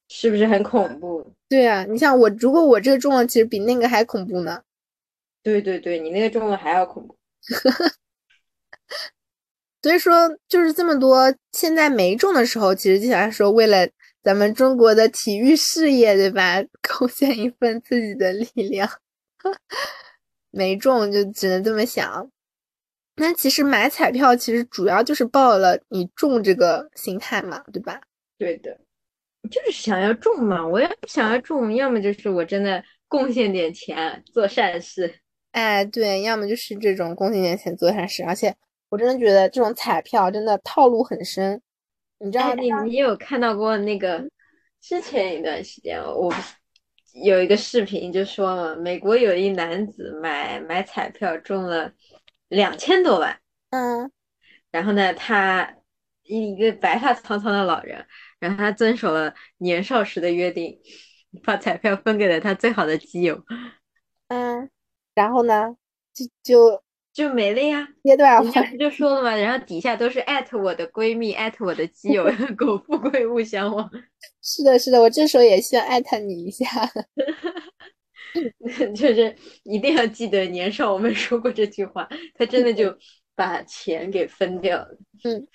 [0.08, 1.24] 是不是很恐怖？
[1.48, 4.60] 对啊，你像我，如果我这个中了，其实比那个还恐怖呢。
[5.40, 7.16] 对对对，你那个中了还要恐怖。
[9.84, 13.86] 所以说，就是这么多现在没中的时候，其实就想说，为了
[14.22, 16.64] 咱们中国的体育事业，对吧？
[16.98, 18.88] 贡献一份自己的力量。
[20.50, 22.30] 没中就只能这么想。
[23.16, 28.00] 那其实买彩票，其实主要就是抱了你中这个心态嘛，对吧？
[28.38, 28.80] 对的，
[29.50, 30.66] 就是想要中嘛。
[30.66, 35.14] 我要想要中，要么就是我真的贡献点钱做善事。
[35.50, 38.56] 哎，对，要么就是这种贡献点钱做善事，而且。
[38.94, 41.60] 我真的觉得这种彩票真的套路很深，
[42.18, 42.54] 你知道？
[42.54, 44.24] 你你有看到过那个
[44.80, 46.32] 之前一段时间，我
[47.24, 51.92] 有一个视频就说嘛，美国有一男子买买彩票中了
[52.46, 54.12] 两千多万，嗯，
[54.70, 55.74] 然后呢，他
[56.22, 58.06] 一个白发苍苍的老人，
[58.38, 60.78] 然后他遵守了年少时的约定，
[61.42, 63.42] 把彩票分给了他最好的基友，
[64.28, 64.70] 嗯，
[65.16, 65.76] 然后呢，
[66.14, 66.83] 就就。
[67.14, 69.36] 就没了呀，阶段不就说了吗？
[69.36, 72.24] 然后底下都是艾特我的闺蜜，艾特我的基友，
[72.58, 73.88] 苟富贵勿相忘。
[74.42, 76.66] 是的，是的，我这时候也需要艾特你一下。
[78.96, 82.92] 就是一定要记得年少我们说过这句话，他真的就
[83.36, 84.98] 把钱给分掉了。
[85.22, 85.46] 嗯，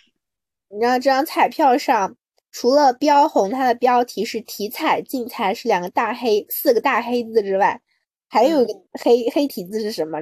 [0.69, 2.15] 你知道这张彩票上
[2.53, 7.81] 除了标红它的标题是体彩竞彩是两个大黑四个大黑字之外，
[8.29, 10.17] 还有一个黑黑体字是什么？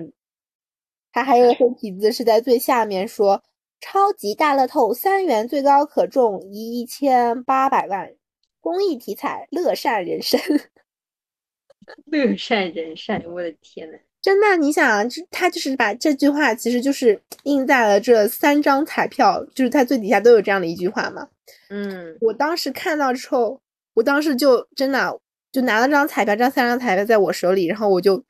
[1.11, 3.43] 它还有一个黑体字是在最下面说
[3.79, 8.11] 超级大乐透三元最高可中一千八百万，
[8.59, 10.39] 公益体彩乐善人生。
[12.05, 13.97] 乐善人善，我的天呐！
[14.21, 21.29] 真的，你想，就他就是把这句话，其实就是印在了这三张彩票，就是它最底下都有这样的一句话嘛。
[21.69, 23.61] 嗯，我当时看到之后，
[23.93, 25.17] 我当时就真的
[25.49, 28.21] 就拿了张彩票，这三张彩票在我手里，然后我就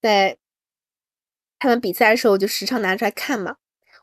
[0.00, 0.36] 在
[1.60, 3.54] 他们比赛的时候我就时常拿出来看嘛，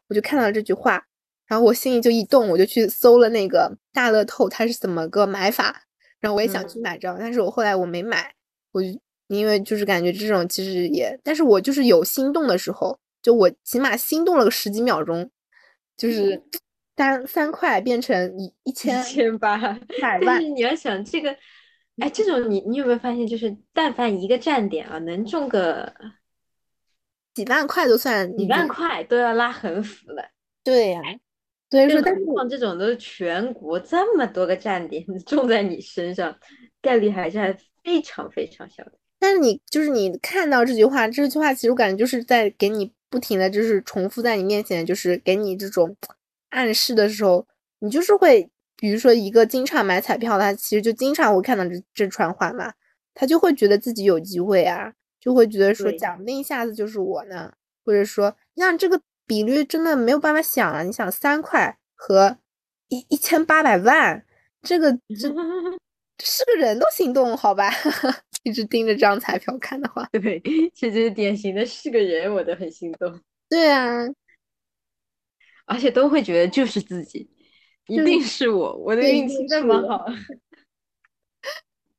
[0.08, 1.06] 我就看到了这句话，
[1.46, 5.84] 然后我心里就一动，我就去搜了那个大乐透它是怎么个买法，
[6.22, 8.34] 然后我也想去买张，但是我后来我没买，
[8.72, 8.88] 我就。
[9.30, 15.30] 因为就是感觉这种其实也，但是我就是有心动的时候，就我起码心动了个十几秒钟，
[15.98, 16.42] 就是
[16.96, 20.22] 三三块变成一一千千八百万。
[20.26, 21.36] 但是你要想这个，
[21.98, 25.94] 哎，这种你你有没有发现，就是但凡一个站点啊，能中个
[27.38, 30.24] 几万块都算几万块都要拉横幅了。
[30.64, 31.00] 对呀，
[31.70, 36.36] 所以说，但是像这种都是全国这么多个站点 种在你身上，
[36.82, 38.94] 概率还是还非常非常小的。
[39.20, 45.96] 但是你就是你看到这句话，这句话其实我感觉就是在给你不停的就是重复在你面前，就是给你这种
[46.50, 47.46] 暗示的时候，
[47.80, 52.74] 你就是会，比如说一个经常买彩票的，他其实就经常会看到这这串话嘛，
[53.14, 54.94] 他就会觉得自己有机会啊，
[55.28, 57.52] 就会觉得说讲不定下子就是我呢，
[57.84, 62.38] 或者说你像这个比率真的没有办法想啊，你想三块和
[62.88, 64.26] 一一千八百万，
[64.62, 67.70] 这个 这是个人都心动，好吧？
[68.44, 70.42] 一直盯着这张彩票看的话，对，
[70.74, 73.20] 这就是典型的是个人，我都很心动。
[73.50, 74.08] 对啊，
[75.66, 77.30] 而且都会觉得就是自己，
[77.88, 80.06] 一定是我，我的运气这么好。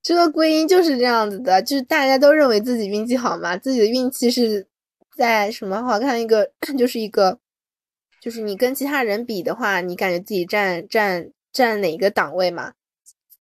[0.08, 4.66] 这个归因就是这样子的，就是大家都认为自己运气好嘛，自己的运气是
[5.14, 5.82] 在什么？
[5.82, 7.38] 好看一个， 就是一个，
[8.18, 12.72] 就是你跟其他人比的话，你感觉自己占占占哪个档位嘛？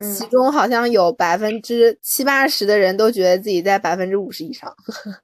[0.02, 4.76] 其中好像有百分之七八十的人都觉得自己在百分之五十以上。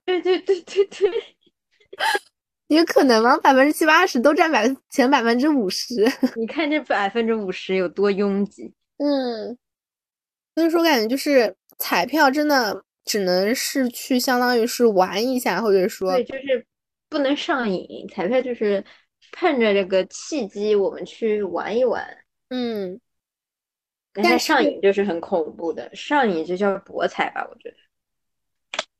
[0.06, 1.10] 对对对对对，
[2.68, 3.36] 有 可能吗？
[3.36, 6.10] 百分之七八十都占百前百分之五十？
[6.36, 8.72] 你看这百分之五十有多拥挤？
[8.96, 9.58] 嗯，
[10.54, 16.66] 所以说感觉就是彩票真的只能是去相当于是玩一下，或者说对，就是
[17.08, 18.06] 不能上瘾。
[18.08, 18.84] 彩票就是
[19.32, 22.06] 趁着这个契机，我们去玩一玩。
[22.50, 23.00] 嗯。
[24.16, 27.76] 但上瘾就是很恐怖的，上瘾就叫博彩吧，我觉得。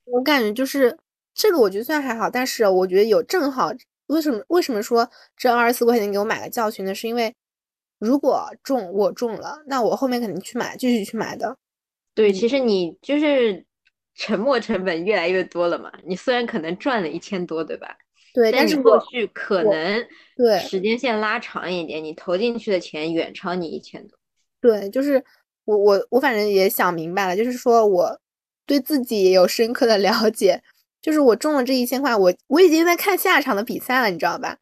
[0.06, 0.98] 我感觉就是
[1.32, 3.70] 这个，我觉得算还好，但是我觉得有正好，
[4.08, 6.92] 为什么为什么说这二十四块钱给我买个教训呢？
[6.92, 7.32] 是因为
[8.04, 11.56] 如果中我中了，那我后面肯定去买，继续去买的。
[12.14, 13.64] 对，其实你就是
[14.14, 15.90] 沉没成本越来越多了嘛。
[16.04, 17.96] 你虽然可能赚了一千多，对吧？
[18.34, 24.18] 对，但是后续可能对时间线拉长一点，你投进去的钱远超你一千多。
[24.60, 25.24] 对，就是
[25.64, 28.20] 我我我反正也想明白了，就是说我
[28.66, 30.62] 对自己也有深刻的了解，
[31.00, 34.58] 就是我中了这一千块，我我已经在看下场的比赛了，你知道吧？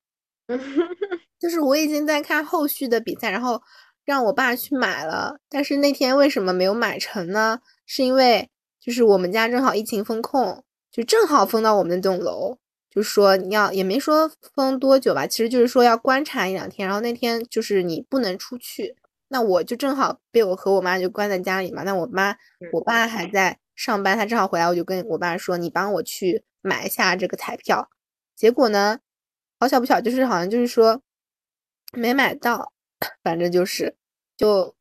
[1.42, 3.60] 就是我已经在看后续的比赛，然后
[4.04, 7.58] 让我爸去买了，但是那天为什么没有买成呢？
[7.84, 18.94] 是因为就是我们家正好疫情封控，就正好封到我们那栋楼，就说你要也没说封多久吧，其实就是说要观察一两天，然后那天就是你不能出去。
[19.26, 21.82] 那我就正好被我和我妈就关在家里嘛。
[21.82, 22.36] 那我妈、
[22.72, 27.90] 我爸还在上班，他正好回来，我就跟我爸说：“你帮我去买一下这个彩票。”
[28.36, 29.00] 结果呢，
[29.58, 31.00] 好巧不巧，就是好像就是说
[31.92, 32.72] 没买到，
[33.22, 33.94] 反正就是
[34.36, 34.74] 就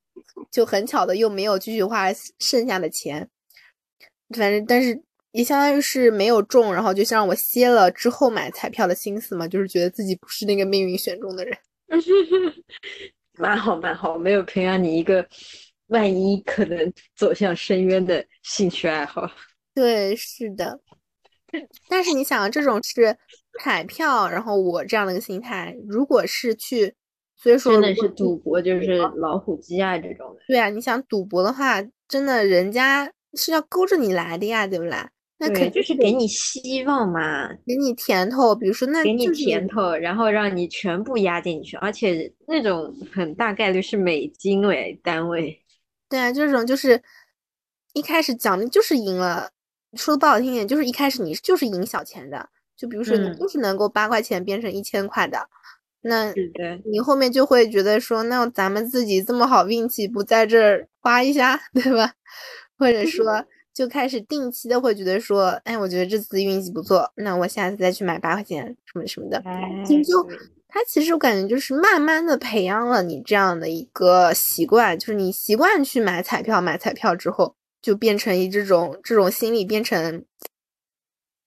[0.49, 3.29] 就很巧的又没有继续花剩下的钱。
[4.35, 11.57] 反正但是也相当于是没有中，然后就让我歇了之后买彩票的心思嘛，就是觉得自己不是那个命运选中的人。
[13.37, 15.27] 蛮好蛮好，没有培养你一个
[15.87, 19.29] 万一可能走向深渊的兴趣爱好。
[19.73, 20.79] 对，是的。
[21.89, 23.17] 但是你想，这种是
[23.59, 26.93] 彩票，然后我这样的一个心态，如果是去，
[27.41, 30.41] 所以说真的是赌博，就是老虎机啊这种的。
[30.47, 35.09] 对啊，你想赌博的话，真的人家是要勾着你来的呀，对不啦？
[35.39, 38.53] 那肯定就是给你希望嘛，给你甜头。
[38.53, 45.59] 比如说，那给你甜头，然后让你全部压进去，而且那种很大概率是美金为单位。
[46.07, 47.01] 对啊，这种就是
[47.93, 49.49] 一开始奖励就是赢了，
[49.95, 52.49] 说的不好听点，就是一开始你就是赢小钱的。
[52.77, 55.49] 就比如说，你就是能够八块钱变成一千块的，
[56.01, 56.33] 那
[56.85, 62.13] 你后面就会觉得说，那咱们自己这么好运气，不在这儿花一下， 对吧？
[62.77, 70.37] 或者说就开始定期的会觉得说，哎，我觉得这次运气不错，那我下次再去买八块钱什么什么的，哎，就对
[70.67, 80.23] 它其实我感觉就是慢慢的培养了你这样的一个习惯，就是你习惯去买彩票，买彩票之后就变成一这种这种心理变成，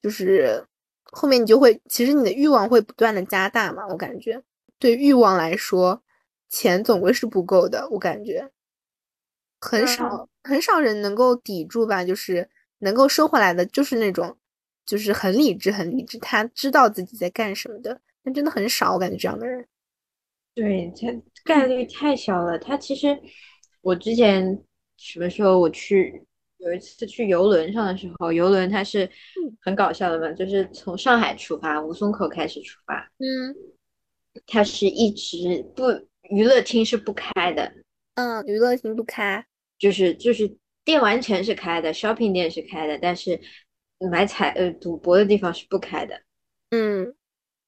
[0.02, 0.64] 就是
[1.14, 4.42] 后面你就会，其实你的欲望会不断的加大嘛，我感觉
[4.78, 6.02] 对欲望来说，
[6.48, 8.50] 钱总归是不够的，我感觉
[9.60, 12.48] 很嗯少很少人能够抵住吧，就是
[12.78, 14.36] 能够收回来的，就是那种
[14.84, 18.00] 就是很理智很理智，他知道自己在干什么的。
[18.22, 19.66] 但真的很少，我感觉这样的人。
[20.54, 21.08] 对，他
[21.44, 22.58] 概率太小了。
[22.58, 23.20] 他其实，
[23.82, 24.62] 我之前
[24.96, 26.24] 什么时候我去
[26.64, 29.08] 有一次去游轮上的时候，游轮它是
[29.60, 33.54] 很搞笑的嘛，就是从上海出发，吴淞口开始出发，嗯。
[34.48, 35.84] 它是一直不
[36.22, 37.72] 娱乐厅是不开的，
[38.16, 39.46] 嗯，娱乐厅不开。
[39.78, 43.40] 就是就是电玩城是开的，shopping 店是开的，但是
[44.10, 46.20] 买彩呃赌博的地方是不开的。
[46.70, 47.14] 嗯。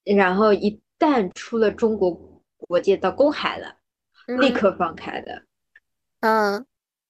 [0.04, 3.76] 然后一旦出了中国国界到公海了，
[4.40, 4.52] 立嗯。
[4.52, 5.44] 刻放开的。
[6.20, 6.66] 嗯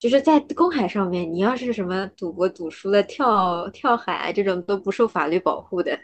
[0.06, 5.98] 就是在公海上面，你要是什么赌博赌输了跳跳海啊，这种都不受法律保护的。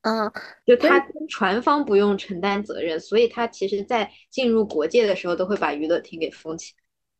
[0.00, 0.32] 嗯
[0.64, 6.72] 就他船方不用承担责任，所以他其实在进入国界的时候都会把娱乐厅给封起，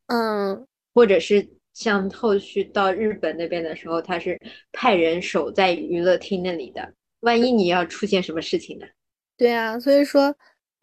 [0.07, 0.65] 嗯
[0.95, 4.41] 或者是像后续到日本那边的时候，他是
[4.71, 6.91] 派人守在娱乐厅那里的。
[7.19, 8.87] 万一你要出现什么事情呢？
[9.37, 10.35] 对啊，所以说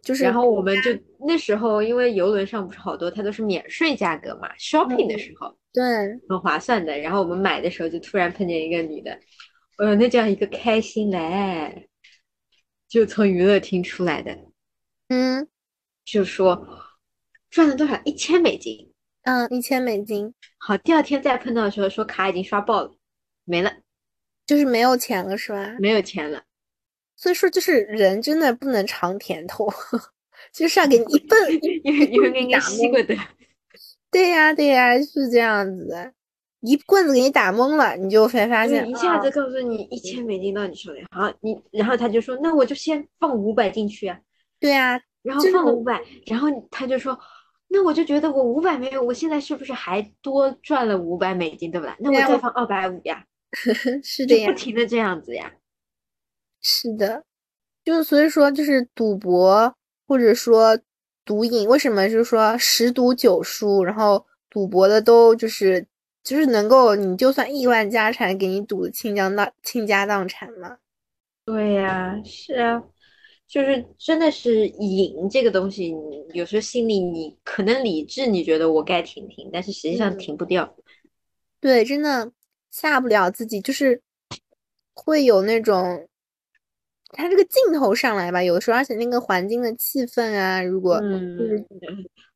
[0.03, 0.90] 就是然后我们就
[1.26, 5.82] 那时候，因为游轮上不是好多它都是免税价格嘛，shopping 的嗯时候对，
[6.28, 6.98] 很划算的。
[6.98, 9.18] 然后我们买的时候就突然碰见一个女的，
[9.78, 11.88] 呃，那叫一个开心嘞，
[12.88, 14.36] 就从娱乐厅出来的，
[15.09, 15.48] 嗯
[16.05, 16.66] 就说
[17.48, 18.00] 赚了多少？
[18.05, 18.92] 一千美金。
[19.24, 22.92] 嗯，一千美金，好，第二天再碰到的时候说卡已经刷爆了，
[23.44, 23.72] 没了，
[24.44, 25.76] 就是没有钱了，是吧？
[25.78, 26.42] 没有钱了。
[27.23, 29.73] 所以说，就是人真的不能尝甜头，
[30.53, 31.39] 就是要给你一 笨，
[31.85, 33.16] 因为因为给你打懵的，
[34.11, 36.12] 对呀对呀，是这样子的，
[36.62, 44.18] 一棍子给你打懵了，你就会发现一下子啊告诉你一千美金到你手里，好，你然后他就说那我就先放五百进去啊。
[44.59, 47.16] 对呀，然后放了五百，然后他就说，
[47.68, 51.95] 那我就觉得我五百没有，我现在是不是还多赚了五百美金，对不对？
[52.01, 53.25] 那我再放二百五呀，
[54.03, 55.53] 是的呀就不，停的这样子呀。
[56.63, 57.25] 是的，
[57.85, 59.75] 就是所以说，就是赌博
[60.07, 60.79] 或者说
[61.25, 65.85] 赌瘾，为什么就是说十赌九输，然后赌博的都就是
[66.23, 70.79] 就是能够，你就算亿万家产给你赌的倾家荡倾家荡产嘛？
[71.45, 72.81] 对呀，是啊，
[73.49, 80.77] 就是真的是瘾这个东西，你有时候心里你可能理智你觉得我该停停，但是实际上嗯停不掉。
[81.61, 82.31] 对，真的
[82.71, 84.01] 下不了自己，就是
[84.95, 86.07] 会有那种。
[87.13, 91.65] 它这个镜头上来吧，有的时候，而且那个环境的气氛啊，如果嗯，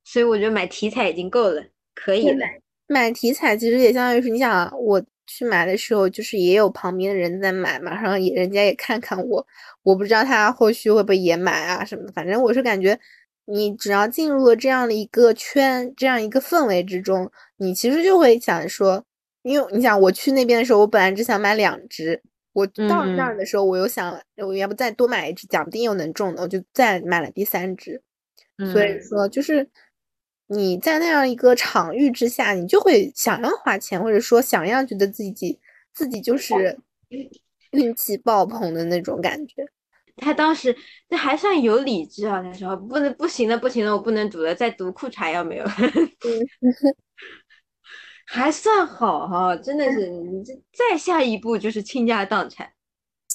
[0.05, 1.62] 所以我觉得买题材已经够了，
[1.95, 2.47] 可以了。
[2.87, 9.45] 买题材其实也相当于是，你想啊，我去买的时候，就是也有旁边的人在买嘛，然后也人家也看看我，
[9.83, 12.97] 我不知道他后续会不会也买啊什么的，反正我是感觉，
[13.47, 19.05] 你只要进入了这样的一个圈，这样一个氛围之中，你其实就会想说，
[19.43, 22.22] 因为你想我去那边的时候，我本来只想买两只，
[22.57, 28.00] 我到那儿嗯的时候，我又想，我要不再多买一只，讲不定又能中呢，我就再买了第三只。
[28.72, 29.68] 所以嗯，说，就是
[30.46, 35.61] 你在那样一个场域之下，你就会想要花钱，或者说想要觉得自己
[35.92, 36.78] 自己就是
[37.72, 39.66] 运气爆棚的那种感觉。
[40.16, 40.74] 他当时
[41.11, 45.64] 那还算有理智啊，那时候不能不行了，不行了，我不能赌了，再赌裤衩要没有，
[48.27, 52.68] 还算好哈，真的是你这再下一步就是倾家荡产。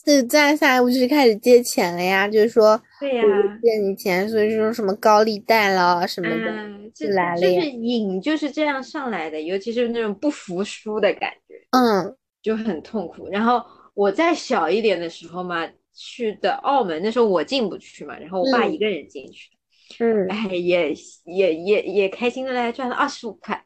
[0.03, 3.23] 对，再下一步就是开始借钱了呀，就是说对呀
[3.61, 13.27] 借你钱，所以说什么高利贷了什么的，就来了就是瘾就是这样上来的，尤其是那种不服输的感觉，嗯就很痛苦。
[13.29, 13.63] 然后
[13.93, 19.51] 我再小一点的时候嘛，去的澳门，那时候我进不去嘛，然后我爸嗯一个人进去，
[19.99, 20.93] 嗯，哎，也
[21.25, 23.63] 也也也开心的嘞，赚了二十五块。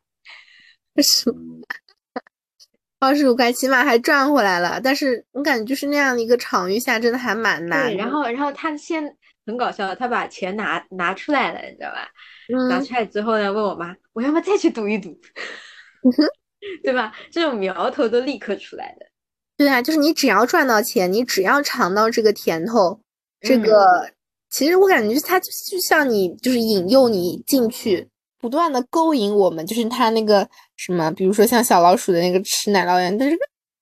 [0.96, 1.62] 二十五，
[3.00, 9.04] 二十五块起码还赚回来了，但是我感觉就是那样的一个场域下，真的还蛮难对，然后然后他先
[9.46, 12.08] 很搞笑，他把钱拿拿出来了，你知道吧？
[12.70, 15.16] 拿嗯出来之后呢，问我妈，我要不要再去赌一赌？
[16.84, 17.14] 对吧？
[17.30, 19.06] 这种苗头都立刻出来的。
[19.58, 23.00] 对啊，就是你只要赚到钱，你只要尝到这个甜头，
[23.42, 24.12] 这嗯个
[24.50, 25.48] 其实我感觉他就
[25.80, 28.08] 像你，就是引诱你进去，
[28.46, 33.36] 不断的勾引我们，就是他那个什么，比如说像小老鼠的那个吃奶酪一样，但是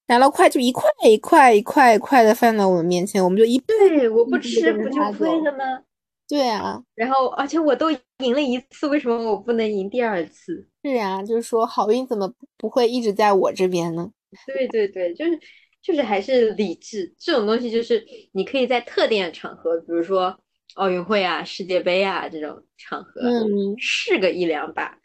[0.08, 5.84] 奶酪块就一块一块一块一块的放到我们面前，我们就一对，我不吃不就亏了吗？
[6.30, 10.66] 对啊，然后而且我都赢了一次，为什么我不能赢第二次？
[10.82, 14.10] 是呀，就是说好运怎么不会一直在我这边呢？
[14.48, 15.38] 对对对，就是
[15.82, 18.02] 就是还是理智这种东西，就是
[18.32, 20.34] 你可以在特定的场合，比如说。
[20.76, 24.98] 奥运会啊，世界杯啊，这种场合，嗯，试个一两把，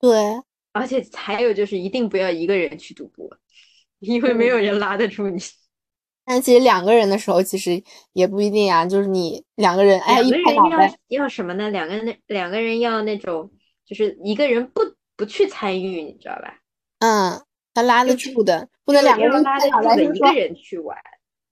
[0.00, 0.10] 对，
[0.72, 3.28] 而且还有就是一定不要一个人去赌博，
[3.98, 5.38] 因为没有人拉得住你。
[6.26, 7.82] 但其实两个人的时候，其实
[8.14, 11.68] 也不一定啊，就是你两个人，哎，一个人要要什么呢？
[11.70, 13.50] 两个人两个人要那种，
[13.84, 14.80] 就是一个人不
[15.16, 16.60] 不去参与，你知道吧？
[17.00, 20.96] 嗯，他拉得住的，不能两个人拉得住的一个人去玩。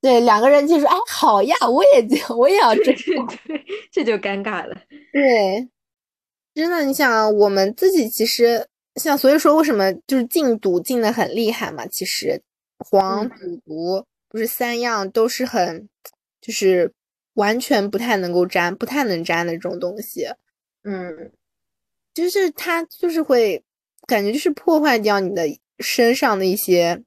[0.02, 4.76] 对，两个人就说：“哎，好呀，我也就我也要这样。”对，这就尴尬了。
[5.12, 5.68] 对，
[6.52, 11.86] 真的，你想，我们自己其实像，所以说为什么就是禁毒禁的很厉害嘛？
[11.86, 12.42] 其实
[12.78, 15.88] 黄赌毒不是三样都是很，
[16.40, 16.92] 就是
[17.34, 20.26] 完全不太能够沾、不太能沾的这种东西。
[20.82, 21.30] 嗯，
[22.12, 23.62] 就是它就是会
[24.08, 25.44] 感觉就是破坏掉你的
[25.78, 27.04] 身上的一些。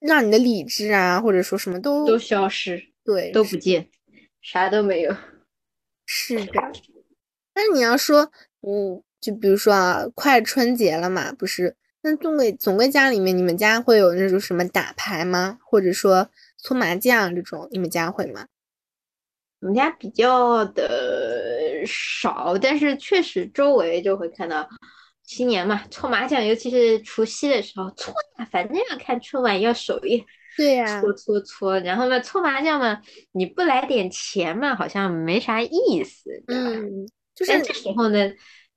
[0.00, 3.88] 让你的理智啊，或者说什么都都消失，对，都不见，
[4.40, 5.14] 啥都没有。
[6.06, 6.52] 是的，
[7.54, 8.32] 但是你要说，
[8.62, 11.76] 嗯，就比如说啊，快春节了嘛，不是？
[12.02, 15.58] 那总归总归家里面，你们家会有那种什么打牌吗？
[15.62, 18.46] 或者说搓麻将这种，你们家会吗？
[19.60, 24.66] 我们家比较的少，但是确实周围就会看到。
[25.30, 30.24] 新年嘛，搓麻将，尤其是除夕的时候搓呀，反正要看春晚，要守夜。
[30.56, 33.00] 对呀，搓搓搓，然后嘛，搓麻将嘛，
[33.30, 38.32] 你不来点钱嘛，好像没啥意思，嗯，就是这时候呢，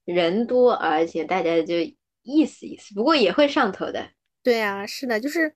[0.06, 1.74] 人多，而且大家就
[2.22, 4.12] 意思意思，不过也会上头的。
[4.44, 5.56] 对呀，是的，就是，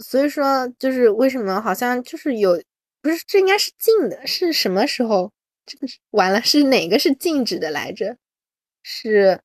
[0.00, 2.60] 所以说，就是为什么好像就是有，
[3.00, 5.32] 不是这应该是禁的，是什么时候？
[5.64, 8.16] 这个是完了，是哪个是禁止的来着？
[8.82, 9.40] 是。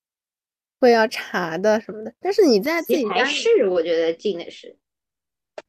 [0.86, 4.78] 会要查的什么的，但是你在自己家是我觉得进的是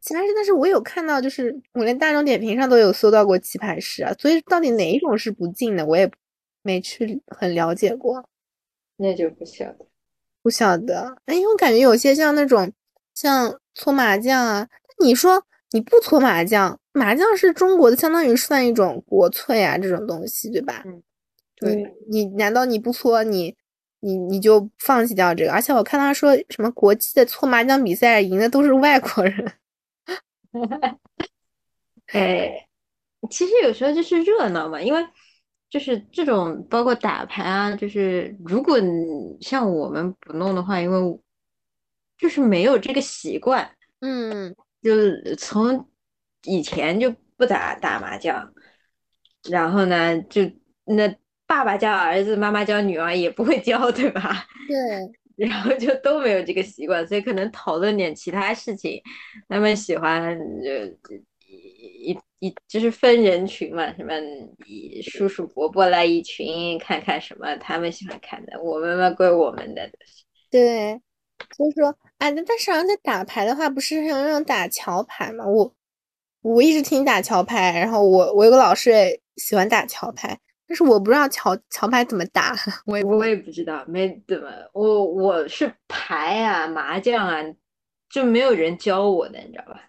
[0.00, 6.10] 棋牌室，但是我有看到，就是我连大众点评上都有搜到过棋牌室啊，所以到底哪一种是不进的，我也
[6.62, 8.28] 没去很了解过，
[8.98, 9.86] 那就不晓得，
[10.42, 11.16] 不晓得。
[11.24, 12.70] 哎，我感觉有些像那种
[13.14, 14.68] 像搓麻将啊，
[15.02, 20.82] 你说你不搓麻将，麻将是中国的，相当于算一种国粹啊，这种东西对吧？
[20.84, 21.02] 嗯，
[21.56, 23.56] 对你难道你不搓你？
[24.06, 29.52] 你你就放弃掉这个，而且我看他说什么国际的搓麻将比赛赢的都是外国人，
[32.14, 32.68] 哎，
[33.28, 35.04] 其实有时候就是热闹嘛，因为
[35.68, 38.78] 就是这种包括打牌啊，就是如果
[39.40, 41.20] 像我们不弄的话，因为
[42.16, 43.68] 就是没有这个习惯，
[44.02, 44.92] 嗯，就
[45.36, 45.88] 从
[46.44, 48.52] 以前就不打打麻将，
[49.50, 50.42] 然后呢就
[50.84, 51.12] 那。
[51.46, 54.44] 爸爸教儿子，妈妈教女儿，也不会教，对吧？
[54.68, 54.76] 对，
[55.48, 59.00] 然后就都没有这个习惯，所以可能讨论点其他事情。
[59.48, 60.70] 他们喜欢就
[61.48, 64.12] 一一就是分人群嘛，什么
[65.02, 69.88] 叔叔伯伯来一群，看看什么他们喜欢看的，我们嘛归我们的。
[70.50, 71.00] 对，
[71.56, 75.46] 所以说，哎，那但是好像在打牌的话，不是像那种打桥牌嘛？
[75.46, 75.72] 我
[76.42, 80.38] 我一直听打桥牌，然后我我有个老师也喜欢打桥牌。
[80.68, 82.54] 但是我不知道桥桥牌怎么打，
[82.86, 87.40] 我我也不知道，没怎么我我是牌啊麻将啊，
[88.10, 89.80] 就没有人教我的，你知道吧？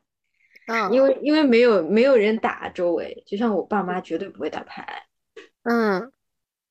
[0.67, 5.03] 嗯，因为因为没有没有人打，周围就像我爸妈绝对不会打牌，
[5.63, 6.11] 嗯，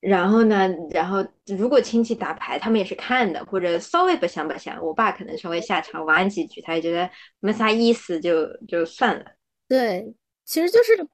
[0.01, 1.27] 然后呢，然后
[1.59, 9.25] 如果亲戚打牌，他们也是看的，或者稍微不想不想，我爸可能稍微下场玩几局，他也觉得没啥意思，就就算了。
[9.67, 11.09] 对，其实就是。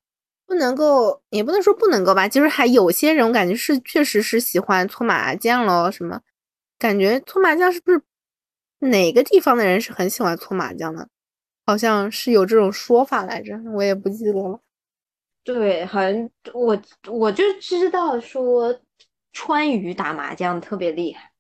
[0.47, 5.90] 不能够，也不能说不能够吧，就是还有些人，我感觉是确实是喜欢搓麻将咯。
[5.90, 6.20] 什么
[6.78, 8.03] 感觉搓麻将是不是
[8.80, 11.09] 哪个地方的人是很喜欢搓麻将的？
[11.64, 14.61] 好像是有这种说法来着，我也不记得了。
[15.45, 18.76] 对，好像我我就知道说
[19.32, 21.30] 川渝打麻将特别厉害。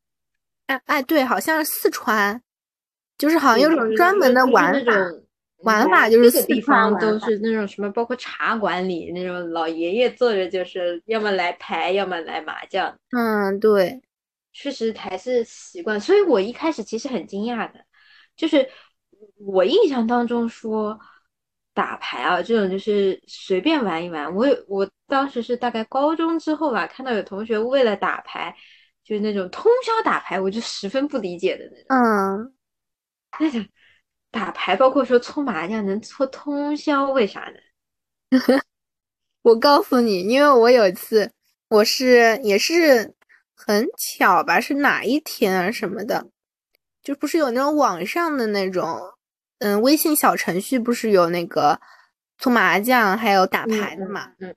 [0.66, 2.40] 哎哎，对，好像是四川，
[3.18, 4.92] 就是好像有种专门的玩法。
[5.62, 12.94] 玩法就是这个地方都是那种什么，包括茶馆里那种老爷爷坐着，就是要么来牌，要么来麻将。
[13.10, 14.00] 嗯，对，
[14.52, 16.00] 确实还是习惯。
[16.00, 17.84] 所以我一开始其实很惊讶的，
[18.36, 18.68] 就是
[19.38, 20.98] 我印象当中说，
[21.74, 24.34] 打牌啊，这种就是随便玩一玩。
[24.34, 28.54] 我有我当时是大概高中之后吧，看到有同学为了打牌，
[29.04, 31.86] 就是那种通宵打牌，我就十分不理解的那种。
[31.88, 32.54] 嗯，
[33.38, 33.64] 那种
[34.32, 38.38] 打牌，包括说搓麻将能搓通宵，为啥呢？
[39.42, 41.30] 我告诉你，因为我有一次，
[41.68, 43.14] 我是也是
[43.54, 46.26] 很巧吧，是哪一天啊什么的，
[47.02, 49.00] 就不是有那种网上的那种，
[49.58, 51.78] 嗯，微信小程序不是有那个
[52.38, 54.32] 搓麻将还有打牌的嘛？
[54.40, 54.56] 嗯，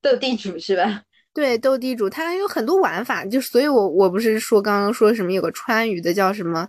[0.00, 1.02] 斗地主是吧？
[1.34, 6.68] 对，斗地主它有很多玩法，就所以我我不是说刚刚说什么有个川渝的叫什么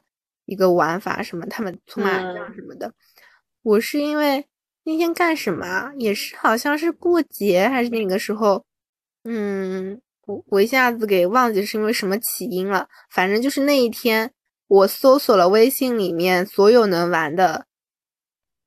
[0.52, 2.94] 一个玩法什么他们搓麻将什么的，
[3.64, 4.46] 我是因为。
[4.84, 5.92] 那天干什么？
[6.00, 8.66] 也是好像是过节还是那个时候，
[9.26, 12.88] 嗯，我我一下子给忘记是因为什么起因了。
[13.12, 14.34] 反正就是那一天，
[14.68, 17.68] 我搜索了微信里面所有能玩的，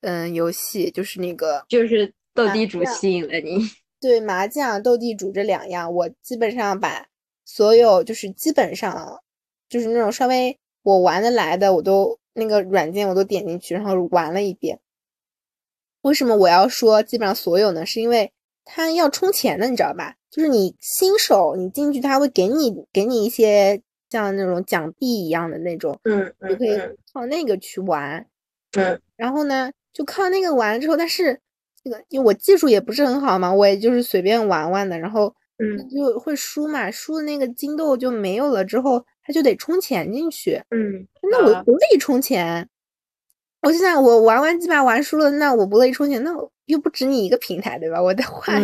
[0.03, 3.69] 嗯，游戏，就是那个，就是斗地主吸引了你。
[4.01, 7.09] 对，麻将、斗地主这两样，我基本上把
[7.45, 9.21] 所有就是基本上
[9.69, 14.79] 就是那种稍微我玩得来的，我都那个软件我都点进去，然后玩了一遍。
[16.03, 17.85] 为什么我要说基本上所有呢？
[17.85, 18.33] 是因为
[18.65, 20.15] 它要充钱的，你知道吧？
[20.31, 23.81] 就是你新手，你进去他会给你给你一些
[24.11, 26.79] 像那种奖币一样的那种，嗯，你可以
[27.13, 28.27] 靠那个去玩，
[28.77, 31.41] 嗯，然后呢，就靠那个玩之后，但是
[31.83, 42.69] 这个因为我技术也不是很好嘛，我也就是随便玩玩的，然后嗯就会输嘛，输的那个金豆就没有了，之后他就得充钱进去，嗯，那我不乐意充钱。
[43.63, 46.31] 我就想，我玩完几把玩输了，那我不乐意充钱，那
[46.67, 48.03] 又不止你一个平台，对吧？
[48.03, 48.63] 我得换，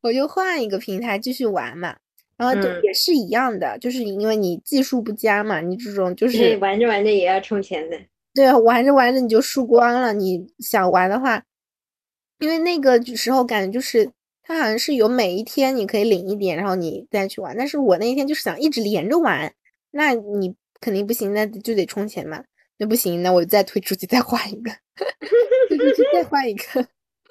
[0.00, 1.94] 我就换一个平台继续玩嘛。
[2.38, 7.98] 然后就也是一样的，就是因为你技术不佳嘛，你这种就是玩着玩着也要充钱的。
[8.34, 10.12] 对，玩着玩着你就输光了。
[10.12, 11.42] 你想玩的话，
[12.38, 14.10] 因为那个时候感觉就是
[14.42, 17.56] 它好像是有每一天你可以领一点，然后你再去玩。
[17.56, 19.50] 但是我那一天就是想一直连着玩，
[19.96, 22.44] 那你肯定不行，那就得充钱嘛。
[22.76, 24.70] 那不行，那我再退出去，再换一个，
[25.68, 26.86] 退出去再换一个，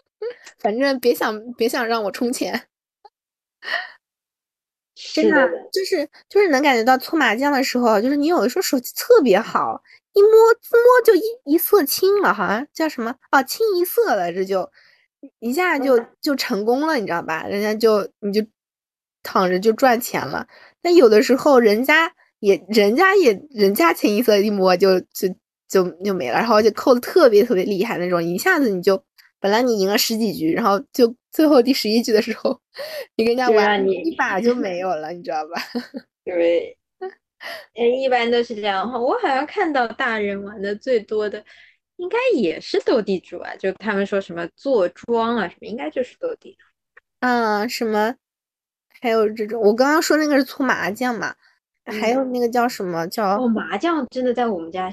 [0.58, 2.68] 反正别想别想让我充钱，
[5.14, 11.22] 真的就是就是能感觉到搓麻将的时候，就是你有的时候手气特别好，一摸自摸就一
[11.54, 14.72] 一色清了，好像叫什么哦，清一色了，这就
[15.38, 17.46] 一下就就成功了，你知道吧？
[17.48, 18.44] 人家就你就
[19.22, 20.48] 躺着就赚钱了，
[20.82, 22.16] 但有的时候人家。
[22.46, 25.28] 也人家也人家清一色一摸就就
[25.68, 29.04] 就就没了，然后就扣的特别特别厉害那种，一下子你就
[29.40, 32.60] 本来你赢了十几局，然后就最后第十一局的时候，
[33.16, 35.60] 你跟人家玩你一 把就没有了，你知道吧？
[36.24, 36.78] 对，
[37.74, 38.86] 嗯，一般都是这样。
[38.92, 41.44] 我好像看到大人玩的最多的，
[41.98, 46.66] 应该也是斗地主啊，就他们说什么坐庄啊什么，应该就是斗地主。
[47.22, 48.16] 嗯，什么？
[49.02, 51.36] 还有这种，我刚刚说那个是搓麻将嘛。
[51.86, 54.92] 还有那个叫什么叫哦麻将，真的在我们家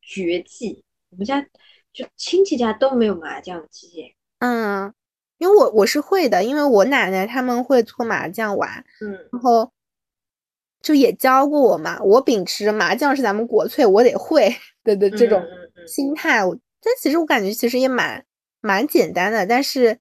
[0.00, 0.82] 绝技。
[1.10, 1.40] 我们家
[1.92, 4.14] 就亲戚家都没有麻将机。
[4.38, 4.92] 嗯，
[5.38, 9.70] 因为我我是会的，因为我奶奶他们会搓麻将玩，嗯，然后
[10.80, 12.02] 就也教过我嘛。
[12.02, 15.42] 我秉持麻将是咱们国粹，我得会的的这种
[15.86, 16.40] 心态。
[16.80, 18.24] 但其实我感觉其实也蛮
[18.60, 19.98] 蛮简单的，但是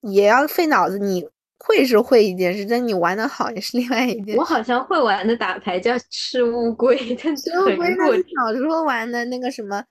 [0.00, 0.98] 也要费脑子。
[0.98, 1.28] 你。
[1.64, 4.36] 会是会一件事，但你玩的好也是另外一件。
[4.36, 9.84] 我好像会玩的打牌叫吃乌龟，但吃乌龟那是小时候玩的那个什么，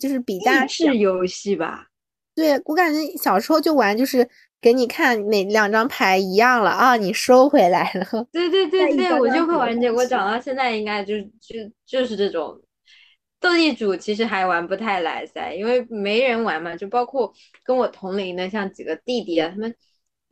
[0.00, 1.86] 就是比大是游戏吧。
[2.34, 4.28] 对我感觉小时候就玩，就是
[4.60, 8.04] 给你看哪两张牌一样了啊，你收回来了。
[8.32, 9.88] 对对对对，我就会玩这。
[9.88, 11.54] 我长到现在应该就就
[11.86, 12.60] 就是这种
[13.38, 16.74] 斗地主，其实还玩不太来噻，因为没人玩嘛。
[16.74, 17.32] 就包括
[17.64, 19.72] 跟我同龄的，像几个弟弟啊，他们。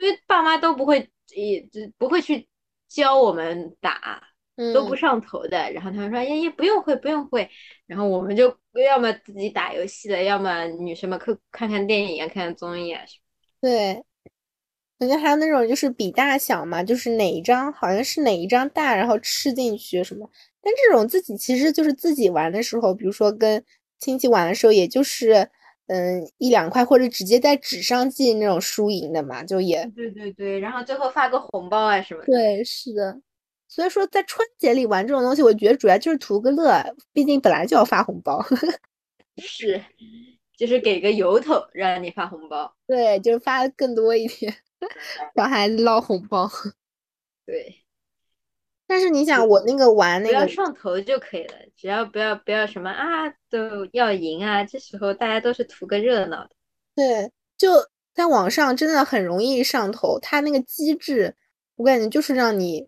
[0.02, 1.64] 因为爸妈都不会，也
[1.96, 2.48] 不会去
[2.88, 4.20] 教我们打，
[4.74, 5.70] 都不上头的。
[5.70, 7.48] 然后他们说：“爷爷不用会，不用会。”
[7.86, 8.48] 然后我们就
[8.84, 13.22] 要么自己打游戏的，要么女生们看看看电影啊，看看综艺啊什么。
[13.60, 14.04] 对，
[14.98, 20.28] 感觉还有那种就是比大小嘛，就是哪一张好像是哪一张大，然后吃进去什么。
[20.60, 23.64] 但这种自己其实就是自己玩的时候，比如说跟
[24.00, 25.48] 亲戚玩的时候，也就是。
[25.92, 32.26] 嗯，一两块或者直接在纸上记那种输赢的嘛，就也对对对，然后最后发个红包啊什么的。
[32.26, 33.20] 对，是的。
[33.68, 36.82] 所以说在春节里玩这种东西，我觉得主要就是图个乐，
[37.12, 38.42] 毕竟本来就要发红包。
[39.36, 39.84] 是，
[40.56, 42.74] 就是给个由头让你发红包。
[42.86, 44.54] 对，就是发更多一点，
[45.36, 46.50] 小孩子捞红包。
[47.44, 47.81] 对。
[48.92, 54.62] 但是你想，我那个玩那个，不要上头就可以了，只要不要不要什么啊，都要赢啊。
[54.62, 56.50] 这时候大家都是图个热闹的。
[56.94, 57.70] 对，就
[58.12, 61.34] 在网上真的很容易上头，它那个机制，
[61.76, 62.86] 我感觉就是让你，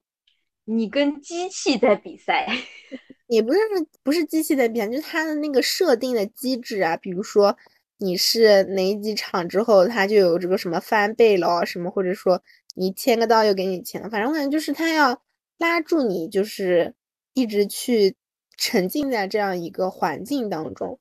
[0.66, 2.46] 你跟机器在比赛，
[3.28, 3.58] 也不是
[4.02, 7.56] 不是机器在比赛，就是它的那个设定的机制啊，比如说
[7.96, 12.42] 你是哪几场之后，它就有这个什么翻倍了什么，或者说
[12.74, 15.18] 你签个到又给你钱，反正我感觉就是它要
[15.58, 16.94] 拉住你，就是
[17.32, 18.16] 一直去
[18.56, 20.98] 沉浸在这样一个环境当中。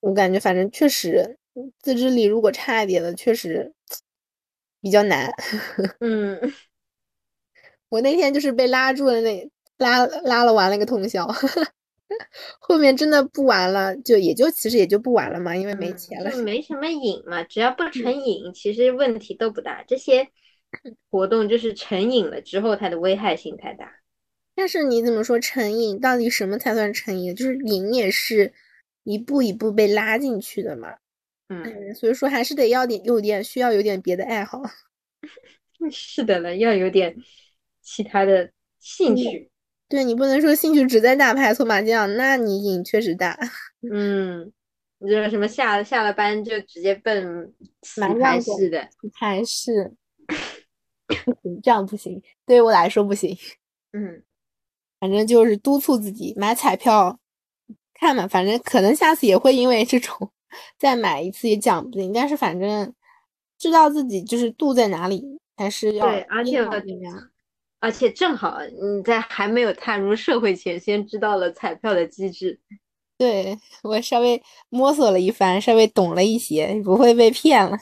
[0.00, 1.38] 我感觉反正确实
[1.78, 3.74] 自制力如果差一点的，确实
[4.80, 5.30] 比较难。
[6.00, 6.52] 嗯，
[7.90, 11.26] 我那天就是被拉住了，那拉拉了玩了个通宵，
[12.60, 16.30] 后面真的不玩了，就也就其实也就不玩了嘛，因为没钱了。
[16.30, 19.84] 就没什么瘾嘛，只要不成瘾，其实问题都不大。
[19.86, 20.28] 这些
[21.10, 23.92] 活动就是成瘾了之后，它的危害性太大。
[24.54, 26.00] 但是你怎么说成瘾？
[26.00, 27.34] 到底什么才算成瘾？
[27.34, 28.52] 就是瘾也是。
[29.02, 30.94] 一步一步被拉进去的嘛，
[31.48, 34.60] 嗯，所以说还是得要点有点需要有点别的爱好，
[35.90, 37.16] 是的了，要有点
[37.80, 39.50] 其他的兴趣。
[39.88, 43.36] 对你不能说兴趣只在打牌、搓麻将，那你瘾确实大。
[43.90, 44.52] 嗯，
[44.98, 48.82] 你这什么下下了班就直接奔棋牌室的？
[49.00, 49.94] 棋牌室
[51.62, 53.36] 这样不行，对于我来说不行。
[53.92, 54.22] 嗯，
[54.98, 57.18] 反正就是督促自己买彩票。
[57.92, 60.32] 看嘛，反正可能下次也会因为这种
[60.78, 62.10] 再买一次也讲不定。
[62.14, 62.94] 但是反正
[63.58, 65.22] 知道自己就是度在哪里，
[65.54, 66.66] 还是要对，而且
[67.78, 72.58] 而且正好你在还没有踏入社会前，先知道了彩票的机制。
[73.18, 77.76] 对我稍微摸索了一番，稍微懂了一些，不会被骗了。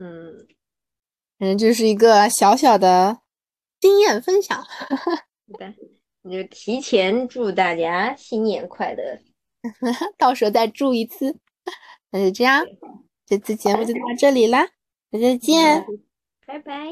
[0.00, 0.44] 嗯，
[1.40, 3.18] 反正就是一个小小的
[3.80, 4.64] 经验分享。
[5.58, 5.74] 对。
[6.22, 9.18] 你就提前祝大家新年快乐，
[10.18, 11.38] 到时候再祝一次。
[12.10, 12.62] 那就这样，
[13.24, 14.68] 这次节目就到这里啦，
[15.10, 15.82] 再见，
[16.46, 16.90] 拜拜。